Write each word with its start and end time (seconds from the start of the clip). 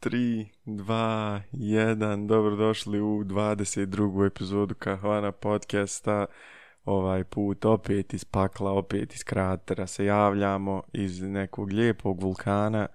3, 0.00 0.46
2, 0.66 1.40
1, 1.52 2.26
dobrodošli 2.26 3.00
u 3.00 3.24
22. 3.24 4.26
epizodu 4.26 4.74
Kahvana 4.74 5.32
podcasta. 5.32 6.26
Ovaj 6.84 7.24
put 7.24 7.64
opet 7.64 8.14
iz 8.14 8.24
pakla, 8.24 8.72
opet 8.72 9.14
iz 9.14 9.24
kratera 9.24 9.86
se 9.86 10.04
javljamo 10.04 10.82
iz 10.92 11.22
nekog 11.22 11.72
lijepog 11.72 12.22
vulkana. 12.22 12.86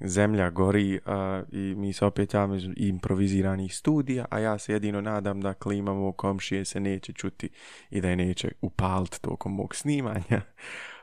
Zemlja 0.00 0.50
gori 0.50 1.00
a, 1.06 1.42
i 1.52 1.74
mi 1.76 1.92
se 1.92 2.04
opet 2.04 2.34
javljamo 2.34 2.54
iz 2.54 2.64
improviziranih 2.76 3.76
studija, 3.76 4.24
a 4.30 4.38
ja 4.38 4.58
se 4.58 4.72
jedino 4.72 5.00
nadam 5.00 5.40
da 5.40 5.54
klimamo 5.54 6.12
komšije 6.12 6.64
se 6.64 6.80
neće 6.80 7.12
čuti 7.12 7.48
i 7.90 8.00
da 8.00 8.08
je 8.08 8.16
neće 8.16 8.52
upaliti 8.60 9.22
tokom 9.22 9.54
mog 9.54 9.74
snimanja. 9.74 10.42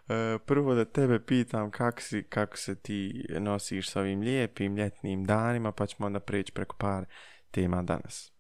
E, 0.09 0.37
prvo 0.45 0.75
da 0.75 0.85
tebe 0.85 1.19
pitam 1.19 1.71
kako, 1.71 2.01
si, 2.01 2.23
kako 2.23 2.57
se 2.57 2.75
ti 2.75 3.25
nosiš 3.39 3.89
s 3.89 3.95
ovim 3.95 4.21
lijepim 4.21 4.75
ljetnim 4.75 5.25
danima, 5.25 5.71
pa 5.71 5.85
ćemo 5.85 6.05
onda 6.07 6.19
preći 6.19 6.51
preko 6.51 6.75
par 6.79 7.05
tema 7.51 7.83
danas. 7.83 8.31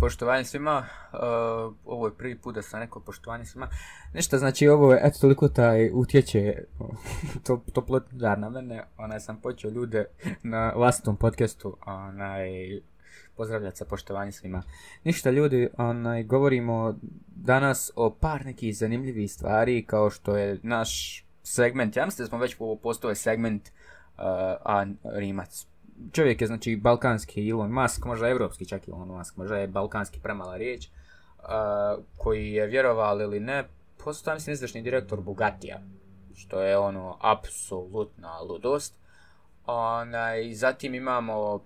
Poštovanje 0.00 0.44
svima, 0.44 0.86
uh, 1.12 1.18
ovo 1.84 2.06
je 2.06 2.14
prvi 2.14 2.38
put 2.38 2.54
da 2.54 2.62
sam 2.62 2.80
rekao 2.80 3.02
poštovanje 3.02 3.44
svima. 3.44 3.68
Ništa, 4.14 4.38
znači 4.38 4.68
ovo 4.68 4.92
je, 4.92 5.00
eto 5.04 5.18
toliko 5.20 5.48
taj 5.48 5.90
utječe 5.92 6.54
to, 7.46 7.64
toplotnar 7.72 8.38
na 8.38 8.50
mene, 8.50 8.84
onaj 8.98 9.20
sam 9.20 9.40
počeo 9.40 9.70
ljude 9.70 10.04
na 10.42 10.72
vlastitom 10.76 11.16
podcastu, 11.16 11.76
onaj, 11.86 12.80
pozdravljati 13.36 13.76
sa 13.76 13.84
poštovanje 13.84 14.32
svima. 14.32 14.62
Ništa 15.04 15.30
ljudi, 15.30 15.68
onaj, 15.78 16.22
govorimo 16.22 16.98
danas 17.36 17.92
o 17.96 18.10
par 18.10 18.44
nekih 18.44 18.76
zanimljivih 18.76 19.32
stvari 19.32 19.84
kao 19.86 20.10
što 20.10 20.36
je 20.36 20.58
naš 20.62 21.24
segment, 21.42 21.96
ja 21.96 22.04
mislim 22.04 22.24
da 22.24 22.28
smo 22.28 22.38
već 22.38 22.56
postoje 22.82 23.14
segment 23.14 23.68
uh, 23.68 24.24
a 24.64 24.86
Rimac. 25.04 25.66
Čovjek 26.12 26.40
je 26.40 26.46
znači 26.46 26.76
balkanski 26.76 27.50
Elon 27.50 27.70
Musk, 27.70 28.04
možda 28.04 28.28
evropski 28.28 28.66
čak 28.66 28.88
Elon 28.88 29.08
Musk, 29.08 29.36
možda 29.36 29.56
je 29.56 29.68
balkanski 29.68 30.20
premala 30.20 30.56
riječ, 30.56 30.86
uh, 30.86 32.04
koji 32.16 32.52
je 32.52 32.66
vjerovali 32.66 33.24
ili 33.24 33.40
ne, 33.40 33.64
postao 34.04 34.34
mislim 34.34 34.52
izvršni 34.52 34.82
direktor 34.82 35.20
Bugatija, 35.20 35.80
što 36.34 36.60
je 36.60 36.78
ono 36.78 37.16
apsolutna 37.20 38.40
ludost. 38.40 38.94
Onaj, 39.66 40.54
zatim 40.54 40.94
imamo 40.94 41.64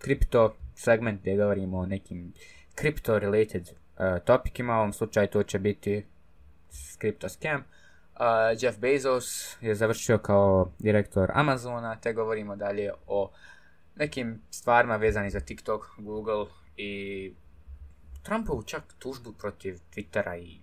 kripto 0.00 0.56
segment 0.74 1.20
gdje 1.20 1.36
govorimo 1.36 1.78
o 1.78 1.86
nekim 1.86 2.32
kripto 2.74 3.18
related 3.18 3.68
uh, 3.68 4.24
topikima, 4.24 4.76
u 4.76 4.78
ovom 4.78 4.92
slučaju 4.92 5.28
to 5.28 5.42
će 5.42 5.58
biti 5.58 6.06
crypto 6.70 7.28
scam. 7.28 7.60
Uh, 7.60 8.62
Jeff 8.62 8.78
Bezos 8.78 9.56
je 9.60 9.74
završio 9.74 10.18
kao 10.18 10.72
direktor 10.78 11.30
Amazona, 11.34 11.96
te 11.96 12.12
govorimo 12.12 12.56
dalje 12.56 12.90
o 13.06 13.30
nekim 13.96 14.40
stvarima 14.50 14.96
vezani 14.96 15.30
za 15.30 15.40
TikTok, 15.40 15.86
Google 15.98 16.46
i 16.76 17.32
Trumpovu 18.22 18.62
čak 18.62 18.82
tužbu 18.98 19.32
protiv 19.32 19.78
Twittera 19.94 20.38
i 20.42 20.60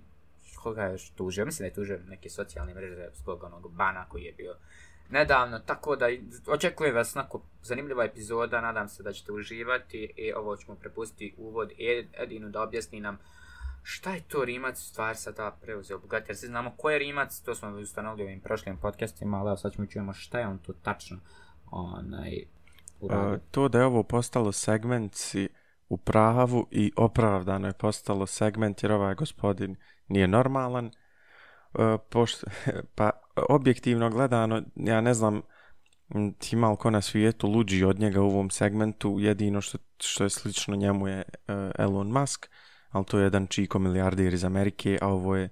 koga 0.63 0.83
je 0.83 0.91
još 0.91 1.09
tužio, 1.09 1.45
mislim 1.45 1.63
da 1.63 1.67
je 1.67 1.73
tužio 1.73 1.99
neke 2.07 2.29
socijalne 2.29 2.73
mreže 2.73 3.09
zbog 3.13 3.43
onog 3.43 3.73
bana 3.75 4.05
koji 4.09 4.23
je 4.23 4.33
bio 4.33 4.55
nedavno, 5.09 5.59
tako 5.59 5.95
da 5.95 6.05
očekujem 6.47 6.95
vas 6.95 7.15
onako 7.15 7.41
zanimljiva 7.63 8.03
epizoda, 8.03 8.61
nadam 8.61 8.89
se 8.89 9.03
da 9.03 9.13
ćete 9.13 9.31
uživati 9.31 10.13
i 10.17 10.33
ovo 10.33 10.55
ćemo 10.57 10.75
prepustiti 10.75 11.35
uvod 11.37 11.71
Edinu 12.23 12.49
da 12.49 12.61
objasni 12.61 12.99
nam 12.99 13.17
šta 13.89 14.13
je 14.13 14.21
to 14.21 14.45
Rimac 14.45 14.79
stvar 14.79 15.15
sada 15.15 15.57
preuzeo 15.61 15.99
Bugatti, 15.99 16.29
jer 16.29 16.37
svi 16.37 16.47
znamo 16.47 16.71
ko 16.77 16.89
je 16.89 16.99
Rimac, 16.99 17.39
to 17.39 17.55
smo 17.55 17.69
ustanovili 17.69 18.23
u 18.23 18.27
ovim 18.27 18.41
prošlim 18.41 18.77
podcastima, 18.77 19.37
ali 19.37 19.47
evo 19.47 19.57
sad 19.57 19.73
ćemo 19.73 19.87
čujemo 19.87 20.13
šta 20.13 20.39
je 20.39 20.47
on 20.47 20.57
to 20.57 20.73
tačno 20.73 21.17
onaj, 21.71 22.43
uh, 22.99 23.11
to 23.51 23.67
da 23.67 23.79
je 23.79 23.85
ovo 23.85 24.03
postalo 24.03 24.51
segment 24.51 25.15
si 25.15 25.49
u 25.89 25.97
pravu 25.97 26.67
i 26.71 26.91
opravdano 26.95 27.67
je 27.67 27.73
postalo 27.73 28.25
segment 28.25 28.83
jer 28.83 28.91
ovaj 28.91 29.15
gospodin 29.15 29.75
nije 30.07 30.27
normalan, 30.27 30.85
uh, 30.85 31.99
pošto, 32.09 32.47
pa 32.95 33.09
objektivno 33.49 34.09
gledano, 34.09 34.61
ja 34.75 35.01
ne 35.01 35.13
znam 35.13 35.41
ima 36.51 36.71
li 36.71 36.77
ko 36.77 36.89
na 36.89 37.01
svijetu 37.01 37.47
luđi 37.47 37.83
od 37.83 37.99
njega 37.99 38.21
u 38.21 38.25
ovom 38.25 38.49
segmentu, 38.49 39.19
jedino 39.19 39.61
što, 39.61 39.77
što 39.99 40.23
je 40.23 40.29
slično 40.29 40.75
njemu 40.75 41.07
je 41.07 41.17
uh, 41.17 41.55
Elon 41.79 42.07
Musk, 42.07 42.47
ali 42.89 43.05
to 43.05 43.17
je 43.17 43.23
jedan 43.23 43.47
čiko 43.47 43.79
milijardir 43.79 44.33
iz 44.33 44.43
Amerike, 44.43 44.97
a 45.01 45.07
ovo 45.07 45.35
je 45.35 45.49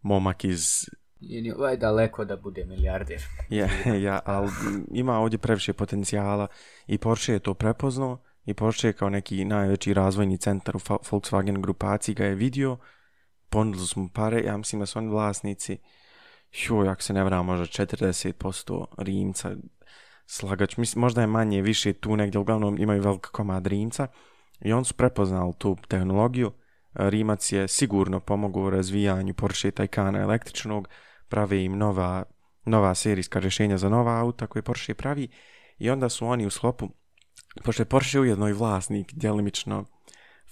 momak 0.00 0.44
iz... 0.44 0.88
Je 1.20 1.54
ovaj 1.56 1.76
daleko 1.76 2.24
da 2.24 2.36
bude 2.36 2.64
milijardir. 2.64 3.22
ja, 3.50 3.68
ja, 3.94 4.20
ali 4.24 4.50
ima 4.90 5.18
ovdje 5.18 5.38
previše 5.38 5.72
potencijala 5.72 6.46
i 6.86 6.98
Porsche 6.98 7.32
je 7.32 7.38
to 7.38 7.54
prepoznao 7.54 8.18
i 8.44 8.54
Porsche 8.54 8.88
je 8.88 8.92
kao 8.92 9.10
neki 9.10 9.44
najveći 9.44 9.94
razvojni 9.94 10.38
centar 10.38 10.76
u 10.76 10.78
Volkswagen 10.78 11.60
grupaciji 11.60 12.14
ga 12.14 12.24
je 12.24 12.34
vidio, 12.34 12.78
ponudili 13.48 13.86
su 13.86 14.00
mu 14.00 14.08
pare, 14.08 14.42
ja 14.42 14.56
mislim 14.56 14.80
da 14.80 14.86
su 14.86 14.98
oni 14.98 15.08
vlasnici 15.08 15.78
joj, 16.52 16.88
ako 16.88 17.02
se 17.02 17.12
ne 17.12 17.24
vram, 17.24 17.46
možda 17.46 17.66
40% 17.66 18.84
rimca 18.98 19.50
slagač, 20.26 20.76
mislim, 20.76 21.00
možda 21.00 21.20
je 21.20 21.26
manje, 21.26 21.62
više 21.62 21.92
tu 21.92 22.16
negdje, 22.16 22.38
uglavnom 22.38 22.78
imaju 22.78 23.02
velik 23.02 23.26
komad 23.26 23.66
rimca. 23.66 24.06
I 24.60 24.72
on 24.72 24.84
su 24.84 24.94
prepoznali 24.94 25.52
tu 25.58 25.76
tehnologiju. 25.88 26.52
Rimac 26.94 27.52
je 27.52 27.68
sigurno 27.68 28.20
pomogao 28.20 28.62
u 28.62 28.70
razvijanju 28.70 29.34
Porsche 29.34 29.70
Taycana 29.70 30.22
električnog, 30.22 30.88
prave 31.28 31.64
im 31.64 31.78
nova, 31.78 32.22
nova 32.64 32.94
serijska 32.94 33.38
rješenja 33.38 33.78
za 33.78 33.88
nova 33.88 34.20
auta 34.20 34.46
koje 34.46 34.62
Porsche 34.62 34.94
pravi. 34.94 35.28
I 35.78 35.90
onda 35.90 36.08
su 36.08 36.26
oni 36.26 36.46
u 36.46 36.50
sklopu, 36.50 36.88
pošto 37.64 37.82
je 37.82 37.86
Porsche 37.86 38.20
ujedno 38.20 38.48
i 38.48 38.52
vlasnik 38.52 39.12
djelimično 39.14 39.84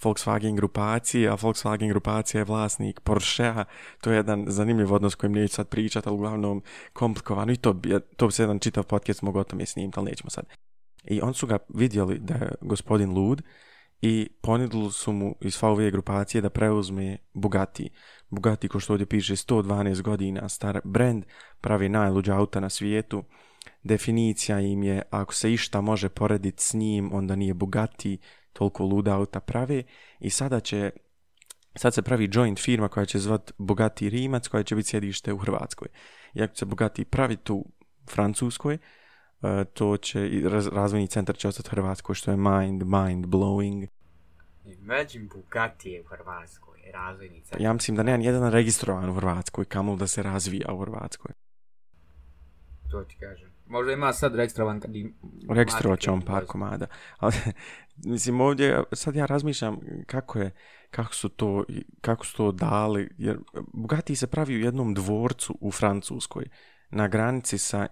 Volkswagen 0.03 0.55
grupacije, 0.55 1.29
a 1.29 1.35
Volkswagen 1.35 1.89
grupacija 1.89 2.39
je 2.39 2.45
vlasnik 2.45 2.99
Porschea. 2.99 3.65
To 4.01 4.11
je 4.11 4.15
jedan 4.15 4.45
zanimljiv 4.47 4.93
odnos 4.93 5.15
kojem 5.15 5.33
neću 5.33 5.55
sad 5.55 5.67
pričati, 5.67 6.09
ali 6.09 6.15
uglavnom 6.15 6.63
komplikovano. 6.93 7.51
I 7.51 7.55
to, 7.55 7.81
to 8.17 8.31
se 8.31 8.43
jedan 8.43 8.59
čitav 8.59 8.83
podcast 8.83 9.21
mogu 9.21 9.39
o 9.39 9.43
tome 9.43 9.65
snimiti, 9.65 9.99
ali 9.99 10.09
nećemo 10.09 10.29
sad. 10.29 10.45
I 11.03 11.21
on 11.21 11.33
su 11.33 11.47
ga 11.47 11.57
vidjeli 11.75 12.19
da 12.19 12.33
je 12.33 12.51
gospodin 12.61 13.13
lud 13.13 13.41
i 14.01 14.29
ponudili 14.41 14.91
su 14.91 15.13
mu 15.13 15.35
iz 15.41 15.57
VW 15.57 15.91
grupacije 15.91 16.41
da 16.41 16.49
preuzme 16.49 17.17
Bugatti. 17.33 17.89
Bugatti, 18.29 18.67
ko 18.67 18.79
što 18.79 18.93
ovdje 18.93 19.05
piše, 19.05 19.35
112 19.35 20.01
godina 20.01 20.49
star 20.49 20.81
brand, 20.83 21.23
pravi 21.61 21.89
najluđa 21.89 22.35
auta 22.35 22.59
na 22.59 22.69
svijetu. 22.69 23.23
Definicija 23.83 24.59
im 24.59 24.83
je, 24.83 25.01
ako 25.09 25.33
se 25.33 25.53
išta 25.53 25.81
može 25.81 26.09
porediti 26.09 26.63
s 26.63 26.73
njim, 26.73 27.13
onda 27.13 27.35
nije 27.35 27.53
Bugatti, 27.53 28.17
toliko 28.59 28.83
luda 28.83 29.15
auta 29.15 29.39
prave 29.39 29.83
i 30.19 30.29
sada 30.29 30.59
će 30.59 30.91
sad 31.75 31.93
se 31.93 32.01
pravi 32.01 32.29
joint 32.31 32.59
firma 32.59 32.87
koja 32.87 33.05
će 33.05 33.19
zvat 33.19 33.51
Bogati 33.57 34.09
Rimac 34.09 34.47
koja 34.47 34.63
će 34.63 34.75
biti 34.75 34.89
sjedište 34.89 35.33
u 35.33 35.37
Hrvatskoj. 35.37 35.87
I 36.33 36.43
ako 36.43 36.55
se 36.55 36.65
Bogati 36.65 37.05
pravi 37.05 37.35
tu 37.35 37.65
Francuskoj, 38.09 38.77
uh, 38.77 39.49
to 39.73 39.97
će 39.97 40.29
raz, 40.43 40.67
razvojni 40.67 41.07
centar 41.07 41.37
će 41.37 41.47
ostati 41.47 41.69
Hrvatskoj 41.69 42.15
što 42.15 42.31
je 42.31 42.37
mind, 42.37 42.83
mind 42.83 43.25
blowing. 43.25 43.87
Imagine 44.65 45.27
Bugatti 45.35 45.89
je 45.89 46.01
u 46.01 46.05
Hrvatskoj, 46.05 46.79
razvojni 46.93 47.41
centar. 47.41 47.61
Ja 47.61 47.73
mislim 47.73 47.97
da 47.97 48.03
nema 48.03 48.23
jedan 48.23 48.51
registrovan 48.51 49.09
u 49.09 49.13
Hrvatskoj, 49.13 49.65
kamo 49.65 49.95
da 49.95 50.07
se 50.07 50.23
razvija 50.23 50.73
u 50.73 50.79
Hrvatskoj. 50.79 51.31
To 52.91 53.03
ti 53.03 53.15
kažem. 53.19 53.48
Možda 53.69 53.91
ima 53.91 54.13
sad 54.13 54.35
registrovan 54.35 54.79
kad 54.79 54.95
im... 54.95 55.13
Registrovat 55.49 55.99
će 55.99 56.11
on 56.11 56.21
par 56.21 56.45
komada. 56.45 56.87
Ali, 57.17 57.33
mislim, 58.13 58.41
ovdje, 58.41 58.83
sad 58.93 59.15
ja 59.15 59.25
razmišljam 59.25 59.79
kako 60.05 60.39
je, 60.39 60.51
kako 60.91 61.15
su 61.15 61.29
to, 61.29 61.63
kako 62.01 62.25
su 62.25 62.37
to 62.37 62.51
dali, 62.51 63.09
jer 63.17 63.37
Bugatti 63.73 64.15
se 64.15 64.27
pravi 64.27 64.55
u 64.55 64.59
jednom 64.59 64.93
dvorcu 64.93 65.57
u 65.61 65.71
Francuskoj, 65.71 66.45
na 66.89 67.07
granici 67.07 67.57
sa, 67.57 67.87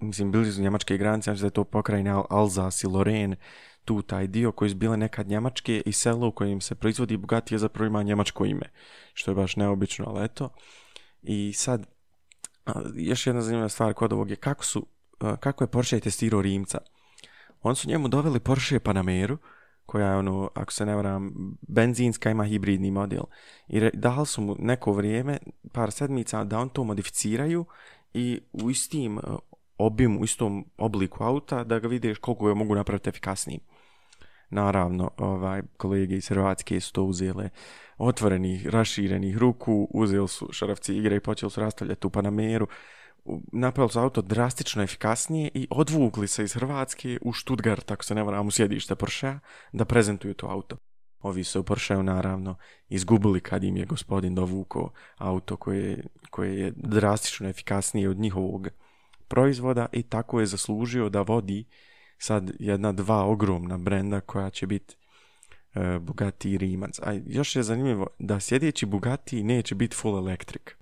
mislim, 0.00 0.32
bili 0.32 0.52
su 0.52 0.62
njemačke 0.62 0.96
granice, 0.96 1.24
znači 1.24 1.40
da 1.40 1.46
je 1.46 1.50
to 1.50 1.64
pokrajina 1.64 2.24
Alsace 2.30 2.86
i 2.86 2.90
Lorraine, 2.90 3.36
tu 3.84 4.02
taj 4.02 4.26
dio 4.26 4.52
koji 4.52 4.70
su 4.70 4.76
bile 4.76 4.96
nekad 4.96 5.28
njemačke 5.28 5.82
i 5.86 5.92
selo 5.92 6.28
u 6.28 6.32
kojem 6.32 6.60
se 6.60 6.74
proizvodi 6.74 7.16
Bugatti 7.16 7.54
je 7.54 7.58
zapravo 7.58 7.86
ima 7.86 8.02
njemačko 8.02 8.44
ime, 8.44 8.70
što 9.14 9.30
je 9.30 9.34
baš 9.34 9.56
neobično, 9.56 10.04
ali 10.08 10.24
eto. 10.24 10.48
I 11.22 11.52
sad, 11.52 11.86
još 12.94 13.26
jedna 13.26 13.42
zanimljiva 13.42 13.68
stvar 13.68 13.94
kod 13.94 14.12
ovog 14.12 14.30
je 14.30 14.36
kako 14.36 14.64
su 14.64 14.86
kako 15.40 15.64
je 15.64 15.68
Porsche 15.68 16.00
testirao 16.00 16.42
Rimca. 16.42 16.78
On 17.62 17.76
su 17.76 17.88
njemu 17.88 18.08
doveli 18.08 18.40
Porsche 18.40 18.80
Panameru, 18.80 19.38
koja 19.86 20.06
je 20.06 20.16
ono, 20.16 20.50
ako 20.54 20.72
se 20.72 20.86
ne 20.86 20.94
varam, 20.94 21.32
benzinska 21.68 22.30
ima 22.30 22.44
hibridni 22.44 22.90
model. 22.90 23.22
I 23.68 23.90
dali 23.94 24.26
su 24.26 24.42
mu 24.42 24.56
neko 24.58 24.92
vrijeme, 24.92 25.38
par 25.72 25.90
sedmica, 25.92 26.44
da 26.44 26.58
on 26.58 26.68
to 26.68 26.84
modificiraju 26.84 27.64
i 28.14 28.40
u 28.52 28.70
istim 28.70 29.20
obimu, 29.78 30.20
u 30.20 30.24
istom 30.24 30.64
obliku 30.76 31.24
auta, 31.24 31.64
da 31.64 31.78
ga 31.78 31.88
vidiš 31.88 32.18
koliko 32.18 32.48
je 32.48 32.54
mogu 32.54 32.74
napraviti 32.74 33.08
efikasnijim. 33.08 33.60
Naravno, 34.50 35.10
ovaj, 35.16 35.62
kolege 35.76 36.16
iz 36.16 36.28
Hrvatske 36.28 36.80
su 36.80 36.92
to 36.92 37.04
uzele 37.04 37.48
otvorenih, 37.98 38.66
raširenih 38.66 39.36
ruku, 39.36 39.88
uzeli 39.90 40.28
su 40.28 40.48
šarafci 40.52 40.96
igre 40.96 41.16
i 41.16 41.20
počeli 41.20 41.50
su 41.50 41.60
rastavljati 41.60 42.06
u 42.06 42.10
Panameru 42.10 42.66
napravili 43.52 43.92
su 43.92 44.00
auto 44.00 44.22
drastično 44.22 44.82
efikasnije 44.82 45.50
i 45.54 45.66
odvukli 45.70 46.28
se 46.28 46.44
iz 46.44 46.54
Hrvatske 46.54 47.18
u 47.22 47.32
Stuttgart, 47.32 47.90
ako 47.90 48.04
se 48.04 48.14
ne 48.14 48.22
varam, 48.22 48.46
u 48.46 48.50
sjedište 48.50 48.94
Porschea, 48.94 49.38
da 49.72 49.84
prezentuju 49.84 50.34
to 50.34 50.46
auto. 50.46 50.76
Ovi 51.20 51.44
su 51.44 51.60
u 51.60 51.64
Porscheu 51.64 52.02
naravno 52.02 52.56
izgubili 52.88 53.40
kad 53.40 53.64
im 53.64 53.76
je 53.76 53.86
gospodin 53.86 54.34
dovukao 54.34 54.92
auto 55.16 55.56
koje, 55.56 56.06
koje 56.30 56.58
je 56.58 56.72
drastično 56.76 57.48
efikasnije 57.48 58.08
od 58.08 58.18
njihovog 58.18 58.68
proizvoda 59.28 59.86
i 59.92 60.02
tako 60.02 60.40
je 60.40 60.46
zaslužio 60.46 61.08
da 61.08 61.22
vodi 61.22 61.64
sad 62.18 62.50
jedna 62.58 62.92
dva 62.92 63.24
ogromna 63.24 63.78
brenda 63.78 64.20
koja 64.20 64.50
će 64.50 64.66
biti 64.66 64.96
e, 65.74 65.98
Bugatti 65.98 66.50
i 66.50 66.58
Rimac. 66.58 67.00
A 67.02 67.12
još 67.26 67.56
je 67.56 67.62
zanimljivo 67.62 68.06
da 68.18 68.40
sljedeći 68.40 68.86
Bugatti 68.86 69.42
neće 69.42 69.74
biti 69.74 69.96
full 69.96 70.18
electric. 70.18 70.81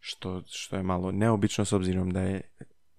Što, 0.00 0.42
što 0.46 0.76
je 0.76 0.82
malo 0.82 1.12
neobično 1.12 1.64
s 1.64 1.72
obzirom 1.72 2.10
da 2.10 2.20
je 2.20 2.40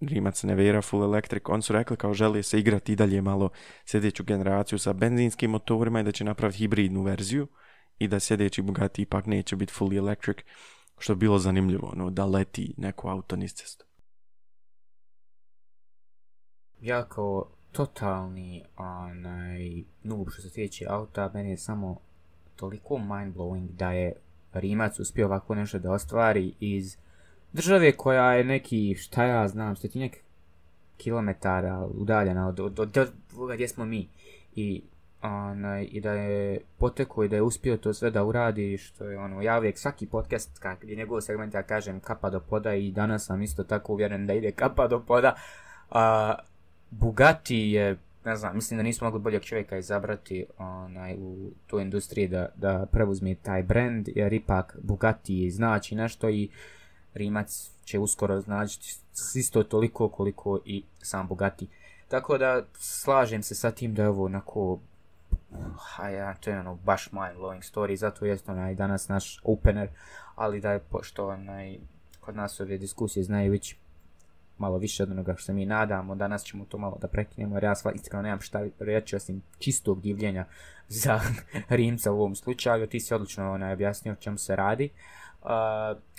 Rimac 0.00 0.42
Nevera 0.42 0.82
full 0.82 1.04
electric. 1.04 1.42
On 1.46 1.62
su 1.62 1.72
rekli 1.72 1.96
kao 1.96 2.14
želi 2.14 2.42
se 2.42 2.58
igrati 2.58 2.92
i 2.92 2.96
dalje 2.96 3.22
malo 3.22 3.50
sljedeću 3.84 4.24
generaciju 4.24 4.78
sa 4.78 4.92
benzinskim 4.92 5.50
motorima 5.50 6.00
i 6.00 6.04
da 6.04 6.12
će 6.12 6.24
napraviti 6.24 6.58
hibridnu 6.58 7.02
verziju 7.02 7.48
i 7.98 8.08
da 8.08 8.20
sljedeći 8.20 8.62
Bugatti 8.62 9.02
ipak 9.02 9.26
neće 9.26 9.56
biti 9.56 9.72
fully 9.78 9.98
electric 9.98 10.36
što 10.98 11.14
bi 11.14 11.18
bilo 11.18 11.38
zanimljivo, 11.38 11.88
ono, 11.92 12.10
da 12.10 12.26
leti 12.26 12.74
neko 12.76 13.08
auto 13.08 13.36
niz 13.36 13.54
cestu. 13.54 13.84
ja 16.82 17.08
kao 17.08 17.46
totalni 17.72 18.64
onaj, 18.76 19.84
noob 20.02 20.28
što 20.30 20.42
se 20.42 20.50
tiče 20.50 20.86
auta, 20.88 21.30
meni 21.34 21.50
je 21.50 21.56
samo 21.56 22.00
toliko 22.56 22.94
mind-blowing 22.94 23.68
da 23.70 23.92
je 23.92 24.12
Rimac 24.54 24.98
uspio 24.98 25.26
ovako 25.26 25.54
nešto 25.54 25.78
da 25.78 25.92
ostvari 25.92 26.54
iz 26.60 26.96
države 27.52 27.92
koja 27.92 28.32
je 28.32 28.44
neki, 28.44 28.94
šta 28.94 29.24
ja 29.24 29.48
znam, 29.48 29.76
stotinjak 29.76 30.12
kilometara 30.96 31.86
udaljena 31.94 32.48
od, 32.48 32.60
od, 32.60 32.80
od, 32.80 32.96
od 32.96 33.54
gdje 33.54 33.68
smo 33.68 33.84
mi. 33.84 34.08
I, 34.56 34.82
onaj, 35.22 35.88
I 35.90 36.00
da 36.00 36.12
je 36.12 36.60
potekao 36.78 37.24
i 37.24 37.28
da 37.28 37.36
je 37.36 37.42
uspio 37.42 37.76
to 37.76 37.94
sve 37.94 38.10
da 38.10 38.24
uradi, 38.24 38.78
što 38.78 39.04
je 39.04 39.18
ono, 39.18 39.42
ja 39.42 39.58
uvijek 39.58 39.78
svaki 39.78 40.06
podcast 40.06 40.58
kak, 40.58 40.78
gdje 40.82 40.96
njegov 40.96 41.20
segment 41.20 41.54
ja 41.54 41.62
kažem 41.62 42.00
kapa 42.00 42.30
do 42.30 42.40
poda 42.40 42.74
i 42.74 42.90
danas 42.90 43.26
sam 43.26 43.42
isto 43.42 43.64
tako 43.64 43.92
uvjeren 43.92 44.26
da 44.26 44.34
ide 44.34 44.52
kapa 44.52 44.88
do 44.88 45.00
poda. 45.00 45.34
A, 45.90 46.34
Bugatti 46.90 47.56
je, 47.56 47.96
ne 48.24 48.36
znam, 48.36 48.54
mislim 48.54 48.78
da 48.78 48.82
nismo 48.82 49.06
mogli 49.06 49.20
boljeg 49.20 49.42
čovjeka 49.42 49.78
izabrati 49.78 50.46
onaj, 50.58 51.16
u 51.18 51.50
toj 51.66 51.82
industriji 51.82 52.28
da, 52.28 52.48
da 52.56 52.86
preuzme 52.92 53.34
taj 53.34 53.62
brand, 53.62 54.08
jer 54.14 54.32
ipak 54.32 54.76
Bugatti 54.82 55.50
znači 55.50 55.94
nešto 55.94 56.30
i 56.30 56.48
Rimac 57.14 57.70
će 57.84 57.98
uskoro 57.98 58.40
značiti 58.40 58.94
isto 59.34 59.62
toliko 59.62 60.08
koliko 60.08 60.58
i 60.64 60.84
sam 61.02 61.28
Bugatti. 61.28 61.68
Tako 62.08 62.38
da 62.38 62.62
slažem 62.74 63.42
se 63.42 63.54
sa 63.54 63.70
tim 63.70 63.94
da 63.94 64.02
je 64.02 64.08
ovo 64.08 64.24
onako 64.24 64.78
a 65.98 66.08
ja, 66.08 66.34
to 66.34 66.50
je 66.50 66.60
ono 66.60 66.74
baš 66.74 67.12
mind 67.12 67.36
blowing 67.38 67.62
story, 67.62 67.94
zato 67.94 68.24
jest 68.24 68.48
onaj 68.48 68.74
danas 68.74 69.08
naš 69.08 69.40
opener, 69.44 69.88
ali 70.34 70.60
da 70.60 70.72
je 70.72 70.78
pošto 70.78 71.28
onaj, 71.28 71.78
kod 72.20 72.36
nas 72.36 72.60
ove 72.60 72.78
diskusije 72.78 73.24
znaju 73.24 73.52
već 73.52 73.76
malo 74.58 74.78
više 74.78 75.02
od 75.02 75.10
onoga 75.10 75.34
što 75.36 75.44
se 75.44 75.52
mi 75.52 75.66
nadamo, 75.66 76.14
danas 76.14 76.44
ćemo 76.44 76.64
to 76.64 76.78
malo 76.78 76.98
da 77.00 77.08
prekinemo, 77.08 77.56
jer 77.56 77.64
ja 77.64 77.74
sva, 77.74 77.92
iskreno 77.92 78.22
nemam 78.22 78.40
šta 78.40 78.66
reći 78.78 79.16
osim 79.16 79.42
čistog 79.58 80.00
divljenja 80.00 80.44
za 81.02 81.20
Rimca 81.68 82.12
u 82.12 82.18
ovom 82.18 82.34
slučaju, 82.34 82.86
ti 82.86 83.00
si 83.00 83.14
odlično 83.14 83.52
onaj, 83.52 83.72
objasnio 83.72 84.12
o 84.12 84.16
čemu 84.16 84.38
se 84.38 84.56
radi. 84.56 84.90
Uh, 85.42 85.48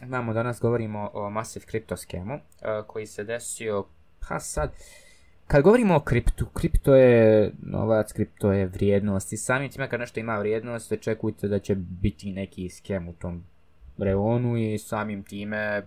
imamo, 0.04 0.34
danas 0.34 0.60
govorimo 0.60 1.10
o 1.14 1.30
Massive 1.30 1.66
Crypto 1.66 1.98
skemu, 1.98 2.34
uh, 2.34 2.42
koji 2.88 3.06
se 3.06 3.24
desio, 3.24 3.86
pa 4.20 4.40
sad, 4.40 4.72
kad 5.48 5.64
govorimo 5.64 5.96
o 5.96 6.00
kriptu, 6.00 6.46
kripto 6.46 6.96
je 6.96 7.52
novac, 7.62 8.12
kripto 8.12 8.52
je 8.52 8.66
vrijednost 8.66 9.34
i 9.34 9.38
samim 9.38 9.72
time 9.72 9.90
kad 9.90 10.00
nešto 10.00 10.20
ima 10.20 10.38
vrijednost, 10.38 10.92
očekujte 10.92 11.48
da 11.48 11.60
će 11.60 11.76
biti 11.76 12.32
neki 12.32 12.70
skem 12.70 13.08
u 13.08 13.14
tom 13.14 13.44
reonu 13.98 14.58
i 14.58 14.78
samim 14.78 15.24
time, 15.24 15.84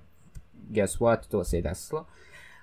guess 0.71 0.99
what, 0.99 1.29
to 1.29 1.45
se 1.45 1.57
je 1.57 1.63
desilo. 1.63 2.07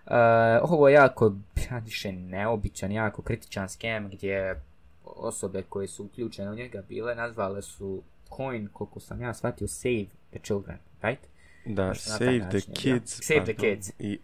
Uh, 0.05 0.13
ovo 0.61 0.87
je 0.87 0.93
jako, 0.93 1.33
ja 1.71 1.77
više 1.77 2.11
neobičan, 2.11 2.91
jako 2.91 3.21
kritičan 3.21 3.69
skem 3.69 4.09
gdje 4.09 4.61
osobe 5.05 5.63
koje 5.69 5.87
su 5.87 6.05
uključene 6.05 6.51
u 6.51 6.55
njega 6.55 6.81
bile 6.89 7.15
nazvale 7.15 7.61
su 7.61 8.01
coin, 8.37 8.69
koliko 8.73 8.99
sam 8.99 9.21
ja 9.21 9.33
shvatio, 9.33 9.67
save 9.67 10.05
the 10.29 10.39
children, 10.39 10.77
right? 11.01 11.27
Da, 11.65 11.85
taj 11.85 11.95
save 11.95 12.39
the 12.39 12.57
način, 12.57 12.73
kids. 12.73 13.17
da. 13.17 13.23
Save 13.23 13.43
the 13.43 13.53
kids. 13.53 13.91
I, 13.99 14.19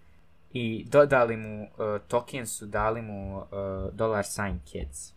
I 0.53 0.85
dodali 0.89 1.37
mu, 1.37 1.63
uh, 1.63 2.01
token 2.07 2.47
su 2.47 2.65
dali 2.65 3.01
mu 3.01 3.37
uh, 3.37 3.45
dollar 3.93 4.25
sign 4.25 4.59
kids. 4.65 5.13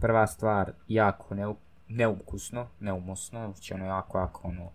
Prva 0.00 0.26
stvar, 0.26 0.72
jako 0.88 1.34
neu, 1.34 1.54
neukusno, 1.88 2.68
neumusno, 2.80 3.52
znači 3.52 3.74
ono 3.74 3.86
jako, 3.86 4.18
jako 4.18 4.48
ono, 4.48 4.70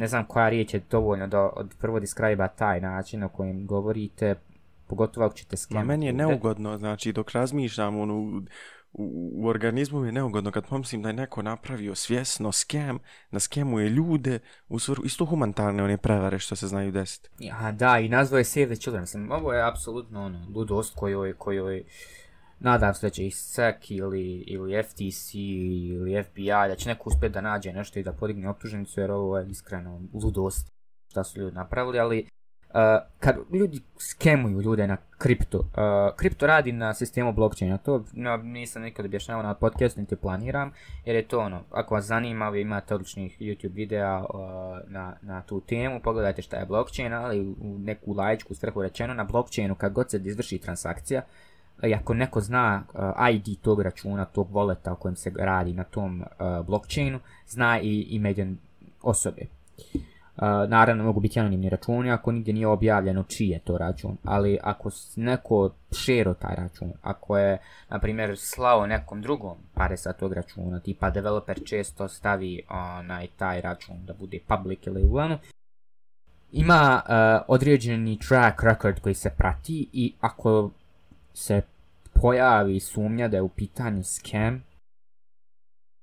ne 0.00 0.06
znam 0.06 0.24
koja 0.24 0.48
riječ 0.48 0.74
je 0.74 0.82
dovoljno 0.90 1.26
da 1.26 1.40
od 1.40 1.74
prvo 1.78 2.00
describe 2.00 2.48
taj 2.56 2.80
način 2.80 3.22
o 3.22 3.28
kojem 3.28 3.66
govorite, 3.66 4.34
pogotovo 4.86 5.26
ako 5.26 5.34
ćete 5.34 5.52
ma 5.52 5.56
skemati 5.56 5.88
meni 5.88 6.06
je 6.06 6.12
neugodno, 6.12 6.78
znači 6.78 7.12
dok 7.12 7.30
razmišljam 7.30 7.98
ono, 7.98 8.14
u, 8.14 8.26
u, 8.92 9.30
u 9.34 9.48
organizmu 9.48 10.00
mi 10.00 10.08
je 10.08 10.12
neugodno 10.12 10.50
kad 10.50 10.66
pomislim 10.66 11.02
da 11.02 11.08
je 11.08 11.12
neko 11.12 11.42
napravio 11.42 11.94
svjesno 11.94 12.52
skem, 12.52 12.98
da 13.30 13.40
skemuje 13.40 13.88
ljude 13.88 14.38
u 14.68 14.78
svrhu 14.78 15.04
isto 15.04 15.24
humanitarne 15.24 15.84
one 15.84 15.96
prevare 15.96 16.38
što 16.38 16.56
se 16.56 16.66
znaju 16.66 16.92
desiti. 16.92 17.28
Ja, 17.38 17.72
da, 17.72 17.98
i 17.98 18.08
nazvao 18.08 18.38
je 18.38 18.44
Save 18.44 18.66
the 18.66 18.76
Children. 18.76 19.02
Mislim, 19.02 19.32
ovo 19.32 19.52
je 19.52 19.68
apsolutno 19.68 20.24
ono, 20.24 20.46
ludost 20.54 20.94
kojoj, 20.96 21.32
kojoj 21.32 21.84
nadam 22.60 22.94
se 22.94 23.06
da 23.06 23.10
će 23.10 23.26
i 23.26 23.30
SEC 23.30 23.90
ili, 23.90 24.44
ili 24.46 24.82
FTC 24.82 25.34
ili 25.34 26.22
FBI, 26.22 26.68
da 26.68 26.76
će 26.76 26.88
neko 26.88 27.08
uspjeti 27.08 27.32
da 27.32 27.40
nađe 27.40 27.72
nešto 27.72 27.98
i 27.98 28.02
da 28.02 28.12
podigne 28.12 28.48
optuženicu, 28.48 29.00
jer 29.00 29.10
ovo 29.10 29.38
je 29.38 29.48
iskreno 29.48 30.00
ludost 30.14 30.70
šta 31.10 31.24
su 31.24 31.40
ljudi 31.40 31.56
napravili, 31.56 31.98
ali 31.98 32.26
uh, 32.68 32.74
kad 33.18 33.36
ljudi 33.52 33.80
skemuju 33.98 34.60
ljude 34.60 34.86
na 34.86 34.96
kripto, 35.18 35.58
uh, 35.58 36.16
kripto 36.16 36.46
radi 36.46 36.72
na 36.72 36.94
sistemu 36.94 37.32
blockchaina, 37.32 37.78
to 37.78 38.04
no, 38.12 38.36
nisam 38.36 38.82
nikad 38.82 39.06
objašnjavao 39.06 39.42
na 39.42 39.54
podcastu, 39.54 40.00
niti 40.00 40.16
planiram, 40.16 40.72
jer 41.04 41.16
je 41.16 41.28
to 41.28 41.38
ono, 41.40 41.62
ako 41.70 41.94
vas 41.94 42.04
zanima, 42.04 42.48
vi 42.48 42.60
imate 42.60 42.94
odličnih 42.94 43.40
YouTube 43.40 43.74
videa 43.74 44.18
uh, 44.18 44.28
na, 44.88 45.16
na 45.22 45.42
tu 45.42 45.60
temu, 45.60 46.00
pogledajte 46.00 46.42
šta 46.42 46.56
je 46.56 46.66
blockchain, 46.66 47.12
ali 47.12 47.40
u 47.40 47.78
neku 47.78 48.12
laičku 48.12 48.54
svrhu 48.54 48.82
rečeno, 48.82 49.14
na 49.14 49.24
blockchainu 49.24 49.74
kad 49.74 49.92
god 49.92 50.10
se 50.10 50.20
izvrši 50.24 50.58
transakcija, 50.58 51.22
i 51.82 51.94
ako 51.94 52.14
neko 52.14 52.40
zna 52.40 52.82
uh, 52.94 53.00
ID 53.30 53.60
tog 53.62 53.80
računa, 53.80 54.24
tog 54.24 54.50
voleta 54.50 54.92
o 54.92 54.96
kojem 54.96 55.16
se 55.16 55.32
radi 55.36 55.72
na 55.72 55.84
tom 55.84 56.20
uh, 56.20 56.66
blockchainu, 56.66 57.20
zna 57.48 57.80
i 57.80 58.00
ime 58.00 58.28
jedne 58.28 58.54
osobe. 59.02 59.42
Naravno 60.68 61.04
mogu 61.04 61.20
biti 61.20 61.40
anonimni 61.40 61.68
računi 61.68 62.10
ako 62.10 62.32
nigdje 62.32 62.54
nije 62.54 62.66
objavljeno 62.66 63.22
čiji 63.22 63.48
je 63.48 63.58
to 63.58 63.78
račun, 63.78 64.16
ali 64.24 64.58
ako 64.62 64.90
neko 65.16 65.70
šero 65.92 66.34
taj 66.34 66.54
račun, 66.56 66.92
ako 67.02 67.38
je, 67.38 67.58
na 67.88 67.98
primjer, 67.98 68.34
slao 68.38 68.86
nekom 68.86 69.22
drugom 69.22 69.56
pare 69.74 69.96
sa 69.96 70.12
tog 70.12 70.32
računa, 70.32 70.80
tipa 70.80 71.10
developer 71.10 71.60
često 71.64 72.08
stavi 72.08 72.62
onaj 72.70 73.26
taj 73.36 73.60
račun 73.60 73.96
da 74.06 74.14
bude 74.14 74.38
public 74.46 74.86
ili 74.86 75.02
uglavnom, 75.02 75.38
ima 76.52 77.02
uh, 77.04 77.44
određeni 77.48 78.18
track 78.28 78.62
record 78.62 79.00
koji 79.00 79.14
se 79.14 79.30
prati 79.30 79.88
i 79.92 80.14
ako 80.20 80.70
se 81.34 81.62
pojavi 82.20 82.80
sumnja 82.80 83.28
da 83.28 83.36
je 83.36 83.42
u 83.42 83.48
pitanju 83.48 84.04
scam, 84.04 84.64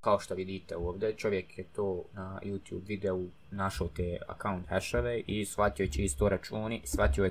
kao 0.00 0.18
što 0.18 0.34
vidite 0.34 0.76
ovdje, 0.76 1.16
čovjek 1.16 1.58
je 1.58 1.64
to 1.64 2.04
na 2.12 2.40
YouTube 2.44 2.86
videu 2.86 3.28
našao 3.50 3.88
te 3.88 4.18
account 4.28 4.66
hashove 4.68 5.20
i 5.20 5.44
shvatio 5.44 5.84
je 5.84 5.92
čisto 5.92 6.28
računi 6.28 6.82
shvatio 6.84 7.24
je 7.24 7.30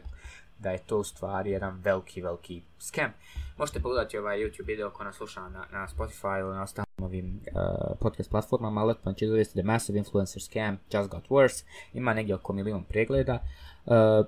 da 0.60 0.72
je 0.72 0.78
to 0.78 0.98
u 0.98 1.04
stvari 1.04 1.52
jedan 1.52 1.82
veliki, 1.84 2.22
veliki 2.22 2.62
scam. 2.80 3.14
Možete 3.58 3.80
pogledati 3.80 4.18
ovaj 4.18 4.40
YouTube 4.40 4.68
video 4.68 4.90
ko 4.90 5.04
nas 5.04 5.16
sluša 5.16 5.50
na, 5.50 5.66
na 5.72 5.88
Spotify 5.98 6.40
ili 6.40 6.56
na 6.56 6.64
ostalim 6.64 6.88
ovim 7.02 7.40
uh, 7.52 7.98
podcast 8.00 8.30
platformama, 8.32 8.82
ali 8.82 8.94
vam 9.04 9.16
će 9.16 9.26
The 9.44 9.64
Massive 9.64 10.00
Influencer 10.00 10.42
Scam 10.42 10.78
Just 10.94 11.10
Got 11.10 11.30
Worse. 11.30 11.64
Ima 11.94 12.14
negdje 12.14 12.36
oko 12.36 12.54
milion 12.54 12.84
pregleda. 12.84 13.40
Uh, 13.86 14.26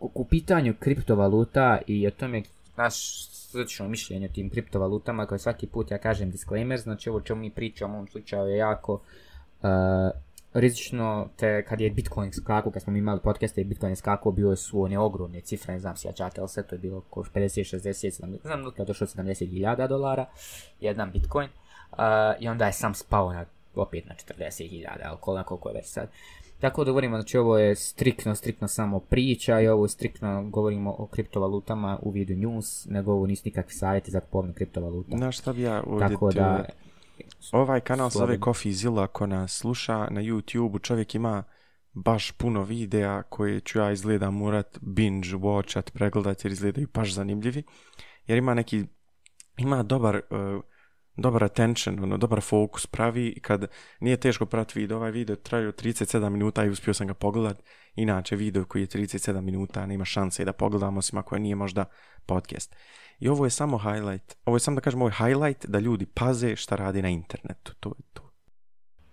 u 0.00 0.24
pitanju 0.24 0.74
kriptovaluta 0.80 1.78
i 1.86 2.06
o 2.06 2.10
tome 2.10 2.42
naš 2.76 3.26
slično 3.28 3.88
mišljenje 3.88 4.26
o 4.26 4.32
tim 4.32 4.50
kriptovalutama 4.50 5.26
koje 5.26 5.38
svaki 5.38 5.66
put 5.66 5.90
ja 5.90 5.98
kažem 5.98 6.30
disclaimer, 6.30 6.78
znači 6.80 7.10
ovo 7.10 7.20
čemu 7.20 7.40
mi 7.40 7.50
pričamo 7.50 7.92
u 7.92 7.96
ovom 7.96 8.08
slučaju 8.08 8.48
je 8.48 8.56
jako 8.56 8.92
uh, 8.92 9.68
rizično, 10.54 11.28
te 11.36 11.64
kad 11.64 11.80
je 11.80 11.90
Bitcoin 11.90 12.32
skakao, 12.32 12.72
kad 12.72 12.82
smo 12.82 12.96
imali 12.96 13.20
podcaste 13.20 13.60
i 13.60 13.64
Bitcoin 13.64 13.92
je 13.92 13.96
skakao, 13.96 14.32
bio 14.32 14.56
su 14.56 14.82
one 14.82 14.98
ogromne 14.98 15.40
cifre, 15.40 15.74
ne 15.74 15.80
znam 15.80 15.96
sjećate, 15.96 16.40
ali 16.40 16.48
sve 16.48 16.62
to 16.62 16.74
je 16.74 16.78
bilo 16.78 16.98
oko 16.98 17.22
50, 17.22 17.76
60, 17.76 18.22
70, 18.22 18.30
ne 18.30 18.38
znam, 18.42 18.70
kada 18.70 18.82
je 18.82 18.86
došlo 18.86 19.06
70.000 19.06 19.88
dolara, 19.88 20.26
jedan 20.80 21.10
Bitcoin, 21.12 21.48
uh, 21.92 21.98
i 22.40 22.48
onda 22.48 22.66
je 22.66 22.72
sam 22.72 22.94
spao 22.94 23.32
na, 23.32 23.44
opet 23.74 24.06
na 24.06 24.14
40.000, 24.14 24.86
ali 25.04 25.18
koliko, 25.44 25.68
je 25.68 25.74
već 25.74 25.86
sad. 25.86 26.08
Tako 26.60 26.84
da 26.84 26.90
govorimo, 26.90 27.16
znači 27.16 27.38
ovo 27.38 27.58
je 27.58 27.74
striktno, 27.74 28.34
striktno 28.34 28.68
samo 28.68 29.00
priča 29.00 29.60
i 29.60 29.68
ovo 29.68 29.84
je 29.84 29.88
striktno 29.88 30.48
govorimo 30.50 30.94
o 30.98 31.06
kriptovalutama 31.06 31.98
u 32.02 32.10
vidu 32.10 32.34
news, 32.34 32.86
nego 32.86 33.12
ovo 33.12 33.26
nisu 33.26 33.42
nikakvi 33.44 33.72
savjeti 33.72 34.10
za 34.10 34.20
kupovinu 34.20 34.54
kriptovaluta. 34.54 35.16
Znaš 35.16 35.38
šta 35.38 35.52
bi 35.52 35.62
ja 35.62 35.82
ovdje... 35.86 36.08
Tako 36.08 36.32
da... 36.32 36.64
Ovaj 37.52 37.80
kanal 37.80 38.10
se 38.10 38.18
zove 38.18 38.26
slobodno. 38.26 38.44
Coffee 38.44 38.72
Zilla, 38.72 39.02
ako 39.02 39.26
nas 39.26 39.52
sluša 39.52 40.08
na 40.10 40.20
YouTube, 40.20 40.82
čovjek 40.82 41.14
ima 41.14 41.44
baš 41.92 42.32
puno 42.32 42.62
videa 42.62 43.22
koje 43.22 43.60
ću 43.60 43.78
ja 43.78 43.92
izgleda 43.92 44.30
morat 44.30 44.78
binge 44.80 45.28
watchat, 45.28 45.90
pregledat 45.92 46.44
jer 46.44 46.52
izgledaju 46.52 46.88
baš 46.94 47.12
zanimljivi. 47.14 47.62
Jer 48.26 48.38
ima 48.38 48.54
neki, 48.54 48.84
ima 49.56 49.82
dobar, 49.82 50.16
uh, 50.16 50.62
dobar 51.16 51.44
attention, 51.44 52.02
ono, 52.02 52.16
dobar 52.16 52.40
fokus 52.40 52.86
pravi 52.86 53.28
i 53.28 53.40
kad 53.40 53.70
nije 54.00 54.16
teško 54.16 54.46
pratiti 54.46 54.80
video, 54.80 54.96
ovaj 54.96 55.10
video 55.10 55.36
traju 55.36 55.72
37 55.72 56.28
minuta 56.28 56.64
i 56.64 56.68
uspio 56.68 56.94
sam 56.94 57.06
ga 57.06 57.14
pogledat. 57.14 57.62
Inače 57.94 58.36
video 58.36 58.64
koji 58.64 58.82
je 58.82 58.86
37 58.86 59.40
minuta 59.40 59.86
nema 59.86 60.04
šanse 60.04 60.44
da 60.44 60.52
pogledamo 60.52 60.98
osim 60.98 61.18
ako 61.18 61.38
nije 61.38 61.54
možda 61.54 61.84
podcast. 62.26 62.76
I 63.18 63.28
ovo 63.28 63.46
je 63.46 63.50
samo 63.50 63.78
highlight, 63.78 64.36
ovo 64.44 64.56
je 64.56 64.60
samo 64.60 64.74
da 64.74 64.80
kažem 64.80 65.02
ovo 65.02 65.08
je 65.08 65.26
highlight 65.26 65.66
da 65.66 65.78
ljudi 65.78 66.06
paze 66.06 66.56
šta 66.56 66.76
radi 66.76 67.02
na 67.02 67.08
internetu, 67.08 67.74
to 67.80 67.88
je 67.88 68.04
to. 68.12 68.30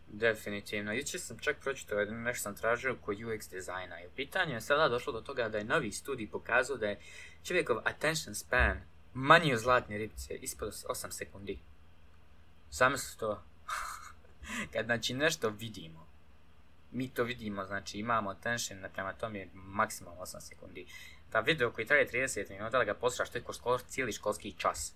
Definitivno. 0.07 0.93
Jučer 0.93 1.19
sam 1.19 1.37
čak 1.39 1.57
pročitao, 1.61 2.05
nešto 2.05 2.43
sam 2.43 2.55
tražio 2.55 2.95
kod 3.01 3.17
UX 3.17 3.49
dizajna 3.51 4.01
i 4.01 4.07
u 4.07 4.11
pitanju 4.15 4.53
je 4.53 4.61
sada 4.61 4.89
došlo 4.89 5.13
do 5.13 5.21
toga 5.21 5.49
da 5.49 5.57
je 5.57 5.63
novi 5.63 5.91
studij 5.91 6.29
pokazao 6.29 6.77
da 6.77 6.85
je 6.85 6.99
čovjekov 7.43 7.77
attention 7.77 8.35
span 8.35 8.77
manji 9.13 9.53
od 9.53 9.59
zlatne 9.59 9.97
ribice, 9.97 10.35
ispod 10.35 10.69
8 10.69 11.11
sekundi. 11.11 11.59
Zamisli 12.73 13.19
to. 13.19 13.43
Kad 14.73 14.85
znači 14.85 15.13
nešto 15.13 15.49
vidimo, 15.49 16.07
mi 16.91 17.09
to 17.09 17.23
vidimo, 17.23 17.65
znači 17.65 17.97
imamo 17.97 18.29
attention 18.29 18.85
prema 18.93 19.13
tome 19.13 19.39
je 19.39 19.49
maksimalno 19.53 20.21
8 20.21 20.39
sekundi. 20.39 20.85
Ta 21.29 21.39
video 21.39 21.71
koji 21.71 21.87
traje 21.87 22.07
30 22.07 22.49
minuta 22.49 22.77
da 22.77 22.83
ga 22.83 22.93
poslušaš, 22.93 23.29
to 23.29 23.37
je 23.37 23.43
cijeli 23.87 24.11
školski 24.11 24.53
čas. 24.57 24.93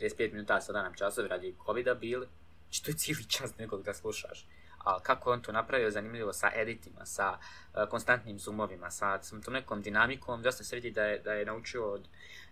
35 0.00 0.32
minuta 0.32 0.60
sada 0.60 0.82
nam 0.82 0.94
časovi 0.94 1.28
radi 1.28 1.56
covida 1.66 1.94
bili, 1.94 2.26
znači 2.64 2.84
to 2.84 2.90
je 2.90 2.96
cijeli 2.96 3.24
čas 3.24 3.58
nekog 3.58 3.82
da 3.82 3.94
slušaš. 3.94 4.46
Ali 4.78 5.02
kako 5.02 5.32
on 5.32 5.42
to 5.42 5.52
napravio 5.52 5.90
zanimljivo 5.90 6.32
sa 6.32 6.50
editima, 6.54 7.06
sa 7.06 7.38
uh, 7.38 7.88
konstantnim 7.88 8.38
zoomovima, 8.38 8.90
sa, 8.90 9.22
sa 9.22 9.40
tom 9.40 9.54
nekom 9.54 9.82
dinamikom, 9.82 10.42
dosta 10.42 10.64
se 10.64 10.76
vidi 10.76 10.90
da 10.90 11.02
je, 11.02 11.18
da 11.18 11.32
je 11.32 11.44
naučio 11.44 11.92
od, 11.92 12.08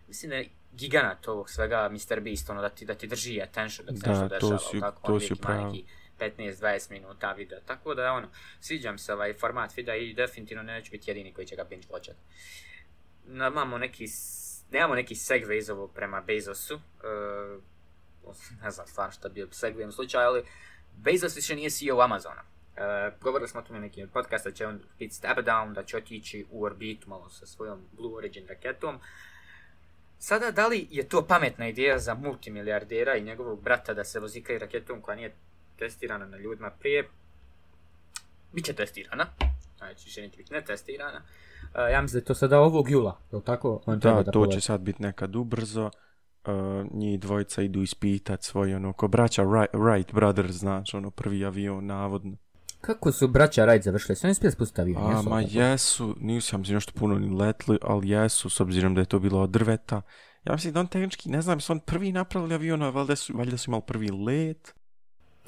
mislim 0.09 0.31
da 0.31 0.37
je 0.37 0.49
giganat 0.73 1.29
ovog 1.29 1.51
svega 1.51 1.89
Mr. 1.89 2.21
Beast, 2.21 2.51
ono 2.51 2.61
da 2.61 2.69
ti, 2.69 2.85
da 2.85 2.95
ti 2.95 3.07
drži 3.07 3.43
attention 3.43 3.87
dok 3.87 3.97
se 3.97 4.03
Da, 4.05 4.11
nešto 4.11 4.29
to 4.39 4.51
dešava, 4.51 4.71
si- 4.71 4.81
tako, 4.81 5.07
to 5.07 5.13
on 5.13 5.21
si 5.21 5.35
neki 5.49 5.85
15-20 6.19 6.91
minuta 6.91 7.33
videa, 7.33 7.61
tako 7.67 7.95
da 7.95 8.13
ono, 8.13 8.29
sviđa 8.61 8.93
mi 8.93 8.99
se 8.99 9.15
ovaj 9.15 9.35
format 9.35 9.77
videa 9.77 9.97
i 9.97 10.15
definitivno 10.15 10.63
neću 10.63 10.91
biti 10.91 11.11
jedini 11.11 11.35
koji 11.35 11.47
će 11.47 11.57
ga 11.57 11.65
binge 11.65 11.87
watchat. 11.89 12.15
No, 13.27 13.47
imamo 13.47 13.79
neki, 13.79 14.07
nemamo 14.71 14.95
neki 14.95 15.15
segway 15.15 15.59
iz 15.59 15.71
ovog 15.71 15.93
prema 15.95 16.21
Bezosu, 16.21 16.75
uh, 16.75 17.63
ne 18.63 18.71
znam 18.71 18.87
stvarno 18.87 19.13
šta 19.13 19.29
bi 19.29 19.35
bio 19.35 19.47
segway 19.47 19.87
u 19.89 19.93
slučaju, 19.93 20.27
ali 20.27 20.45
Bezos 20.97 21.37
više 21.37 21.57
nije 21.57 21.71
CEO 21.71 22.01
Amazona. 22.01 22.43
Uh, 22.43 23.21
govorili 23.23 23.49
smo 23.49 23.61
o 23.61 23.63
tome 23.63 23.81
neki 23.81 24.07
podcast 24.13 24.45
da 24.45 24.53
će 24.53 24.67
on 24.67 24.81
biti 24.99 25.15
step 25.15 25.39
down, 25.39 25.75
da 25.75 25.85
će 25.85 25.97
otići 25.97 26.47
u 26.51 26.65
orbitu 26.65 27.09
malo 27.09 27.31
sa 27.31 27.47
svojom 27.47 27.89
Blue 27.93 28.15
Origin 28.17 28.47
raketom. 28.49 29.01
Sada, 30.19 30.51
da 30.51 30.67
li 30.67 30.87
je 30.91 31.09
to 31.09 31.27
pametna 31.27 31.69
ideja 31.69 31.99
za 31.99 32.15
multimilijardera 32.15 33.17
i 33.17 33.23
njegovog 33.23 33.63
brata 33.63 33.95
da 33.95 34.05
se 34.05 34.21
vozikaju 34.21 34.59
raketom 34.59 35.01
koja 35.01 35.17
nije 35.17 35.35
testirana 35.79 36.27
na 36.27 36.37
ljudima 36.37 36.71
prije? 36.71 37.09
Biće 38.53 38.73
testirana, 38.73 39.27
znači 39.79 40.21
neće 40.21 40.37
biti 40.37 40.53
netestirana. 40.53 41.23
Uh, 41.63 41.93
ja 41.93 42.03
mislim 42.03 42.21
da 42.21 42.23
je 42.23 42.27
to 42.27 42.35
sada 42.35 42.61
ovog 42.61 42.91
jula, 42.91 43.21
je 43.33 43.37
li 43.37 43.45
tako? 43.45 43.83
On 43.87 43.99
Da, 43.99 44.23
da 44.23 44.33
to 44.33 44.47
će 44.47 44.61
sad 44.61 44.81
biti 44.81 45.03
nekad 45.03 45.37
ubrzo. 45.37 45.91
Uh, 46.47 46.87
njih 46.93 47.21
dvojica 47.21 47.63
idu 47.63 47.83
ispitat 47.83 48.43
svoj, 48.43 48.75
ono, 48.75 48.93
ko 48.93 49.09
braća 49.09 49.43
Wright, 49.43 49.73
Wright 49.73 50.13
Brothers, 50.13 50.53
znači, 50.53 50.97
ono, 50.97 51.11
prvi 51.11 51.45
avion, 51.45 51.87
navodno. 51.87 52.37
Kako 52.81 53.13
su 53.13 53.29
braća 53.29 53.63
Wright 53.63 53.85
završili? 53.85 54.17
Su 54.17 54.27
oni 54.27 54.35
spjeli 54.35 54.53
spustiti 54.53 54.81
avion? 54.81 55.17
A, 55.17 55.23
ma 55.23 55.41
jesu, 55.41 56.17
nisu, 56.21 56.55
ja 56.55 56.59
mislim, 56.59 56.75
nešto 56.75 56.93
puno 56.99 57.19
ni 57.19 57.37
letli, 57.37 57.79
ali 57.83 58.09
jesu, 58.09 58.51
s 58.51 58.61
obzirom 58.61 58.95
da 58.95 59.01
je 59.01 59.05
to 59.05 59.19
bilo 59.19 59.41
od 59.41 59.51
drveta. 59.51 60.03
Ja 60.45 60.53
mislim 60.53 60.73
da 60.73 60.81
on 60.81 60.87
tehnički, 60.87 61.31
ne 61.31 61.43
znam, 61.43 61.61
su 61.61 61.73
on 61.73 61.81
prvi 61.81 62.13
napravili 62.13 62.55
avion, 62.55 62.83
a 62.83 62.91
valjda 62.91 63.17
su, 63.17 63.33
valjda 63.37 63.57
su 63.57 63.71
imali 63.71 63.83
prvi 63.87 64.09
let. 64.11 64.75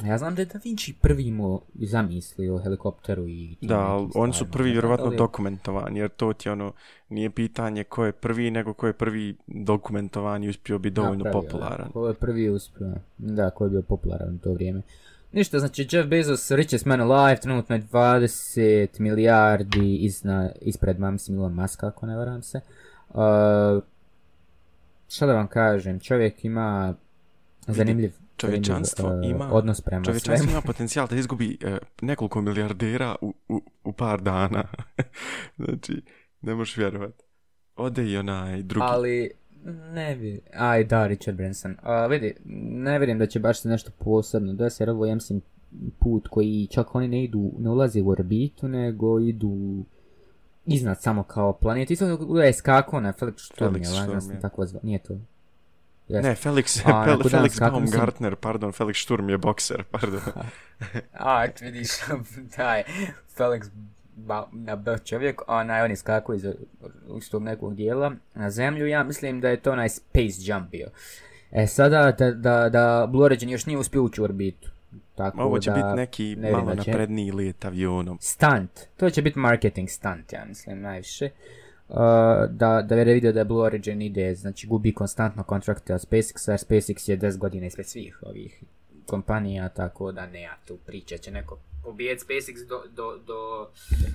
Ja 0.04 0.18
znam 0.18 0.34
da 0.34 0.42
je 0.42 0.46
Da 0.46 0.60
Vinci 0.64 0.92
prvi 0.92 1.26
imao 1.26 1.60
zamislio 1.74 2.54
o 2.54 2.58
helikopteru 2.58 3.28
i... 3.28 3.56
Da, 3.60 4.06
oni 4.14 4.32
su 4.32 4.50
prvi 4.50 4.70
vjerovatno 4.70 5.10
dokumentovani, 5.10 5.98
jer 5.98 6.08
to 6.08 6.32
ti 6.32 6.48
ono, 6.48 6.72
nije 7.08 7.30
pitanje 7.30 7.84
ko 7.84 8.04
je 8.04 8.12
prvi, 8.12 8.50
nego 8.50 8.72
ko 8.72 8.86
je 8.86 8.92
prvi 8.92 9.36
dokumentovan 9.46 10.44
i 10.44 10.48
uspio 10.48 10.78
biti 10.78 10.94
dovoljno 10.94 11.24
napravio, 11.24 11.48
popularan. 11.48 11.86
Da, 11.86 11.92
ko 11.92 12.08
je 12.08 12.14
prvi 12.14 12.48
uspio. 12.48 12.94
Da, 13.18 13.50
ko 13.50 13.64
je 13.64 13.70
bio 13.70 13.82
popularan 13.82 14.34
u 14.34 14.38
to 14.38 14.52
vrijeme. 14.52 14.82
Ništa, 15.32 15.58
znači 15.58 15.88
Jeff 15.90 16.08
Bezos, 16.08 16.50
richest 16.50 16.86
man 16.86 17.00
alive, 17.00 17.40
trenutno 17.40 17.76
je 17.76 17.82
20 17.82 19.00
milijardi 19.00 19.96
izna, 19.96 20.50
ispred, 20.60 21.00
ma 21.00 21.10
mislim, 21.10 21.38
Elon 21.38 21.66
ako 21.80 22.06
ne 22.06 22.16
varam 22.16 22.42
se. 22.42 22.60
Uh, 23.08 23.82
šta 25.08 25.26
da 25.26 25.34
vam 25.34 25.46
kažem, 25.46 26.00
čovjek 26.00 26.44
ima 26.44 26.94
zanimljiv, 27.66 28.12
čovječanstvo 28.36 29.08
uh, 29.08 29.30
ima- 29.30 29.52
odnos 29.52 29.80
prema 29.80 30.04
Čovječanstvo 30.04 30.36
svemu. 30.36 30.52
ima 30.52 30.60
potencijal 30.60 31.06
da 31.08 31.16
izgubi 31.16 31.58
e, 31.60 31.78
nekoliko 32.00 32.40
milijardera 32.40 33.16
u, 33.20 33.34
u, 33.48 33.62
u 33.84 33.92
par 33.92 34.20
dana. 34.20 34.64
znači, 35.64 36.02
ne 36.40 36.54
možeš 36.54 36.76
vjerovat. 36.76 37.22
Ode 37.76 38.04
i 38.10 38.16
onaj 38.16 38.62
drugi. 38.62 38.86
Ali, 38.88 39.30
ne 39.92 40.16
bi, 40.16 40.40
aj 40.54 40.84
da, 40.84 41.06
Richard 41.06 41.36
Branson. 41.36 41.76
A, 41.82 42.06
vidi, 42.06 42.34
ne 42.44 42.98
vjerujem 42.98 43.18
da 43.18 43.26
će 43.26 43.40
baš 43.40 43.60
se 43.60 43.68
nešto 43.68 43.90
posebno 43.98 44.52
desiti, 44.52 44.82
jer 44.82 44.90
ovo 44.90 45.06
je, 45.06 45.14
mislim, 45.14 45.42
put 45.98 46.28
koji 46.28 46.68
čak 46.70 46.94
oni 46.94 47.08
ne 47.08 47.24
idu, 47.24 47.52
ne 47.58 47.70
ulaze 47.70 48.02
u 48.02 48.08
orbitu, 48.08 48.68
nego 48.68 49.20
idu 49.20 49.84
iznad 50.66 51.02
samo 51.02 51.22
kao 51.22 51.52
planet. 51.52 51.90
Isto 51.90 52.16
da 52.16 52.44
je 52.44 52.52
skakao 52.52 53.00
na 53.00 53.12
Felix 53.12 53.38
Sturm, 53.38 53.74
Felix 53.74 54.20
sam 54.20 54.34
je. 54.34 54.40
tako 54.40 54.66
zvao, 54.66 54.80
nije 54.84 54.98
to. 54.98 55.18
Ne, 56.08 56.34
Felix, 56.34 56.82
A, 56.84 57.06
dan 57.06 57.18
Felix 57.18 57.50
skakao 57.50 57.80
Baumgartner, 57.80 58.36
pardon, 58.36 58.72
Felix 58.72 59.02
Sturm 59.02 59.30
je 59.30 59.38
bokser, 59.38 59.84
pardon. 59.90 60.20
A, 61.12 61.46
vidiš, 61.60 61.88
taj 62.56 62.82
Felix 63.36 63.70
ba, 64.26 64.48
na 64.52 64.76
B 64.76 64.98
čovjek, 65.04 65.42
onaj, 65.46 65.82
on 65.82 65.90
je 65.90 65.96
skakao 65.96 66.34
iz 66.34 66.44
iz 67.18 67.30
tog 67.30 67.42
nekog 67.42 67.74
dijela 67.74 68.12
na 68.34 68.50
zemlju, 68.50 68.86
ja 68.86 69.04
mislim 69.04 69.40
da 69.40 69.48
je 69.48 69.60
to 69.60 69.72
onaj 69.72 69.88
space 69.88 70.36
jump 70.40 70.70
bio. 70.70 70.88
E 71.52 71.66
sada, 71.66 72.12
da, 72.18 72.30
da, 72.30 72.68
da 72.68 73.08
Blue 73.10 73.24
Origin 73.24 73.50
još 73.50 73.66
nije 73.66 73.78
uspio 73.78 74.02
ući 74.02 74.20
u 74.20 74.24
orbitu. 74.24 74.70
Tako 75.14 75.42
Ovo 75.42 75.58
će 75.58 75.70
da, 75.70 75.76
biti 75.76 75.96
neki 75.96 76.36
ne 76.36 76.52
malo 76.52 76.74
da 76.74 76.82
će. 76.82 76.90
napredniji 76.90 77.32
let 77.32 77.64
avionom. 77.64 78.18
Stunt, 78.20 78.70
to 78.96 79.10
će 79.10 79.22
biti 79.22 79.38
marketing 79.38 79.88
stunt, 79.88 80.32
ja 80.32 80.44
mislim, 80.44 80.80
najviše. 80.80 81.30
Uh, 81.88 81.96
da, 82.50 82.82
da 82.82 82.94
je 82.94 83.14
vidio 83.14 83.32
da 83.32 83.44
Blue 83.44 83.66
Origin 83.66 84.02
ide, 84.02 84.34
znači 84.34 84.66
gubi 84.66 84.94
konstantno 84.94 85.42
kontrakte 85.42 85.94
od 85.94 86.00
SpaceXa, 86.00 86.50
jer 86.50 86.58
SpaceX 86.58 87.10
je 87.10 87.18
10 87.18 87.38
godina 87.38 87.66
ispred 87.66 87.86
svih 87.86 88.22
ovih 88.22 88.62
kompanija, 89.10 89.68
tako 89.68 90.12
da 90.12 90.26
ne, 90.26 90.42
ja 90.42 90.56
tu 90.64 90.76
priča 90.86 91.16
će 91.18 91.30
neko 91.30 91.58
pobijeti 91.84 92.24
SpaceX 92.24 92.68
do, 92.68 92.82
do, 92.96 93.18
do 93.26 93.68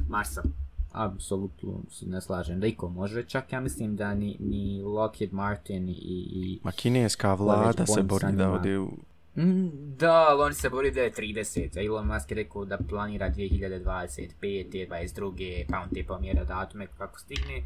Marsa. 0.09 0.43
Apsolutno 0.91 1.81
se 1.91 2.05
ne 2.05 2.21
slažem 2.21 2.59
da 2.59 2.67
iko 2.67 2.89
može, 2.89 3.23
čak 3.23 3.53
ja 3.53 3.59
mislim 3.59 3.95
da 3.95 4.13
ni, 4.13 4.37
ni 4.39 4.81
Lockheed 4.83 5.33
Martin 5.33 5.89
i, 5.89 5.95
i 5.99 6.59
Ma 6.63 6.71
kineska 6.71 7.33
vlada 7.33 7.85
se 7.85 8.03
bori 8.03 8.31
da 8.31 8.51
ode 8.51 8.79
u... 8.79 8.91
Mm, 9.37 9.95
Da, 9.97 10.25
ali 10.29 10.41
on 10.41 10.53
se 10.53 10.69
bori 10.69 10.91
da 10.91 11.01
je 11.01 11.11
30. 11.11 11.77
a 11.77 11.85
Elon 11.85 12.07
Musk 12.07 12.31
je 12.31 12.35
rekao 12.35 12.65
da 12.65 12.77
planira 12.89 13.29
2025. 13.29 14.87
22. 14.89 15.65
pa 15.69 15.79
on 15.79 15.89
te 15.89 16.03
pomjera 16.07 16.43
datume 16.43 16.87
kako 16.97 17.19
stigne. 17.19 17.63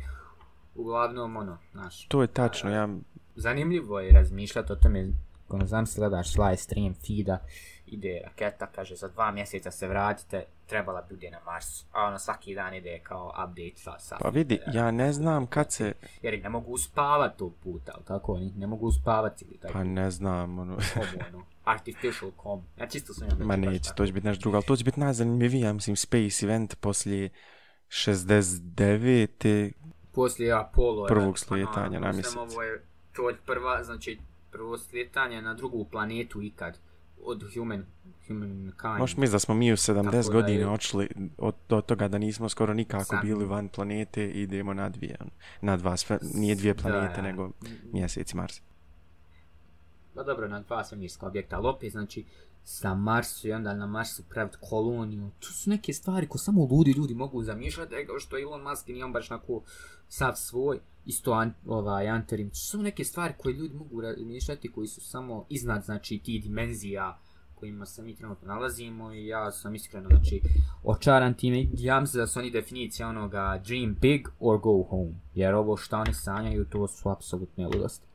Uglavnom, 0.76 1.38
ono, 1.38 1.58
znaš, 1.72 2.08
To 2.08 2.22
je 2.22 2.28
tačno, 2.28 2.70
ja... 2.70 2.90
zanimljivo 3.36 4.00
je 4.00 4.12
razmišljati 4.12 4.74
o 4.74 4.76
tome, 4.76 5.14
ono, 5.54 5.66
znam 5.66 5.86
se 5.86 6.02
gledaš 6.02 6.38
live 6.38 6.58
stream 6.58 6.94
feeda, 6.94 7.40
ide 7.86 8.22
raketa, 8.26 8.68
kaže 8.68 8.96
za 8.96 9.08
dva 9.08 9.32
mjeseca 9.32 9.72
se 9.72 9.88
vratite, 9.88 10.46
trebala 10.66 11.02
bi 11.02 11.16
bude 11.16 11.32
na 11.32 11.40
Marsu. 11.46 11.86
A 11.92 12.04
ono, 12.04 12.20
svaki 12.20 12.56
dan 12.56 12.74
ide 12.74 13.00
kao 13.04 13.28
update 13.28 13.76
sa, 13.76 14.00
sa 14.00 14.18
Pa 14.22 14.30
vidi, 14.30 14.60
ja 14.74 14.92
ne 14.92 15.14
znam 15.14 15.48
kad 15.48 15.72
se... 15.72 15.94
Jer 16.22 16.44
ne 16.44 16.50
mogu 16.50 16.72
uspavati 16.72 17.38
tog 17.38 17.54
puta, 17.64 17.92
ali 17.96 18.06
tako, 18.06 18.34
oni 18.34 18.52
ne 18.58 18.68
mogu 18.68 18.88
uspavati 18.88 19.46
ili 19.46 19.58
taj 19.58 19.72
Pa 19.72 19.84
ne 19.84 20.12
znam, 20.12 20.60
ono... 20.60 20.78
ono, 20.96 21.46
artificial 21.64 22.32
com. 22.44 22.64
Ja 22.78 22.88
čisto 22.88 23.14
sam 23.14 23.28
Ma 23.40 23.56
neće, 23.56 23.92
to 23.96 24.06
će 24.06 24.14
biti 24.14 24.28
nešto 24.28 24.42
drugo, 24.42 24.58
ali 24.58 24.66
to 24.66 24.76
će 24.76 24.84
biti 24.84 25.00
najzanimljiviji, 25.00 25.62
ja 25.62 25.74
mislim, 25.74 25.96
space 25.96 26.46
event 26.46 26.76
poslije 26.76 27.30
69. 27.88 29.72
Poslije 30.12 30.54
Apollo 30.54 31.08
Prvog 31.08 31.40
slijetanja 31.40 31.98
ono, 31.98 32.00
na 32.00 32.12
mislim, 32.12 32.44
mjesec. 32.44 32.54
Ovo 32.54 32.64
je, 32.64 32.84
to 33.14 33.30
je 33.30 33.38
prva, 33.46 33.84
znači, 33.84 34.20
prvo 34.52 34.78
slijetanje 34.78 35.42
na 35.42 35.54
drugu 35.54 35.86
planetu 35.86 36.42
ikad 36.42 36.80
od 37.20 37.44
human, 37.54 37.86
humankind. 38.28 39.00
Možeš 39.00 39.18
misliti 39.18 39.32
da 39.32 39.40
smo 39.40 39.56
mi 39.56 39.74
u 39.74 39.78
70 39.78 40.12
Tako 40.14 40.32
godina 40.32 40.60
je- 40.60 40.68
odšli 40.68 41.08
od, 41.38 41.56
do 41.70 41.82
toga 41.82 42.08
da 42.08 42.18
nismo 42.18 42.50
skoro 42.50 42.74
nikako 42.74 43.04
Sam- 43.06 43.22
bili 43.22 43.46
van 43.46 43.68
planete 43.68 44.26
i 44.26 44.42
idemo 44.42 44.74
na 44.74 44.90
dvije. 44.90 45.18
ono, 45.20 45.32
Na 45.62 45.78
dva, 45.78 45.98
sve, 45.98 46.20
nije 46.24 46.56
dvije 46.56 46.76
planete, 46.76 47.16
Da. 47.16 47.22
nego 47.22 47.52
mjesec 47.86 48.34
Mars. 48.34 48.62
Pa 50.16 50.24
dobro, 50.24 50.48
na 50.48 50.62
dva 50.62 50.84
svemirska 50.84 51.28
objekta, 51.28 51.56
ali 51.56 51.68
opet, 51.68 51.92
znači, 51.92 52.26
sa 52.70 52.96
Marsu 52.96 53.48
i 53.48 53.52
onda 53.52 53.74
na 53.74 53.88
Marsu 53.88 54.24
praviti 54.30 54.58
koloniju, 54.70 55.32
to 55.40 55.48
su 55.48 55.70
neke 55.70 55.94
stvari 55.94 56.28
koje 56.28 56.40
samo 56.40 56.68
ludi 56.72 56.92
ljudi 56.92 57.14
mogu 57.14 57.44
zamišljati, 57.44 57.96
nego 57.96 58.20
što 58.20 58.38
Elon 58.38 58.62
Musk 58.64 58.88
nije 58.88 59.06
on 59.06 59.14
baš 59.14 59.30
nako 59.30 59.64
sav 60.08 60.34
svoj, 60.36 60.80
isto 61.06 61.32
an, 61.32 61.54
ovaj, 61.66 62.08
Anterim, 62.08 62.50
to 62.50 62.56
su 62.56 62.82
neke 62.82 63.04
stvari 63.04 63.34
koje 63.38 63.54
ljudi 63.54 63.76
mogu 63.76 64.02
razmišljati, 64.02 64.72
koji 64.72 64.88
su 64.88 65.02
samo 65.02 65.46
iznad, 65.50 65.84
znači, 65.84 66.20
ti 66.20 66.40
dimenzija 66.40 67.20
kojima 67.56 67.86
se 67.86 68.02
mi 68.02 68.16
trenutno 68.16 68.48
nalazimo 68.48 69.14
i 69.14 69.28
ja 69.28 69.52
sam 69.52 69.76
iskreno, 69.76 70.10
znači, 70.10 70.42
očaran 70.84 71.34
time, 71.34 71.66
ja 71.74 72.00
mislim 72.00 72.22
da 72.22 72.28
su 72.28 72.40
oni 72.40 72.52
definicija 72.52 73.08
onoga 73.08 73.62
dream 73.66 73.96
big 74.02 74.28
or 74.40 74.60
go 74.60 74.84
home, 74.90 75.14
jer 75.36 75.56
ovo 75.56 75.78
što 75.78 75.98
oni 75.98 76.14
sanjaju, 76.14 76.66
to 76.66 76.88
su 76.88 77.10
apsolutne 77.10 77.66
ludosti 77.66 78.09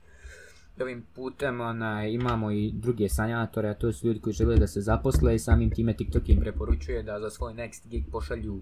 ovim 0.82 1.06
putem 1.14 1.60
onaj, 1.60 2.12
imamo 2.12 2.50
i 2.50 2.72
druge 2.74 3.08
sanjatore, 3.08 3.68
a 3.68 3.74
to 3.74 3.92
su 3.92 4.06
ljudi 4.06 4.20
koji 4.20 4.34
žele 4.34 4.56
da 4.56 4.66
se 4.66 4.80
zaposle 4.80 5.34
i 5.34 5.38
samim 5.38 5.70
time 5.70 5.96
TikTok 5.96 6.28
im 6.28 6.40
preporučuje 6.40 7.02
da 7.02 7.20
za 7.20 7.30
svoj 7.30 7.54
next 7.54 7.88
gig 7.88 8.04
pošalju 8.12 8.60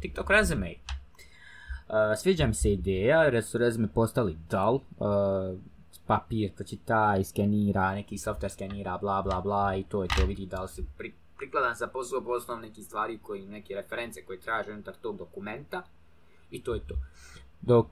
TikTok 0.00 0.30
resume. 0.30 0.74
Uh, 1.88 1.94
sviđa 2.18 2.46
mi 2.46 2.54
se 2.54 2.72
ideja 2.72 3.22
jer 3.22 3.44
su 3.44 3.58
rezume 3.58 3.88
postali 3.88 4.36
dull, 4.50 4.74
uh, 4.74 5.58
papir 6.06 6.52
pročita 6.54 7.16
i 7.20 7.24
skenira, 7.24 7.94
neki 7.94 8.16
software 8.16 8.48
skenira, 8.48 8.98
bla 8.98 9.22
bla 9.22 9.40
bla 9.40 9.76
i 9.76 9.84
to 9.84 10.02
je 10.02 10.08
to, 10.16 10.26
vidi 10.26 10.46
da 10.46 10.62
li 10.62 10.68
si 10.68 10.84
pri, 10.98 11.12
prikladan 11.38 11.74
za 11.74 11.86
posao 11.86 12.20
po 12.20 12.56
nekih 12.56 12.84
stvari 12.84 13.18
koji, 13.22 13.46
neke 13.46 13.74
reference 13.74 14.24
koje 14.24 14.40
traže 14.40 14.72
unutar 14.72 14.94
tog 15.02 15.18
dokumenta 15.18 15.82
i 16.50 16.62
to 16.62 16.74
je 16.74 16.80
to. 16.80 16.94
Dok 17.60 17.86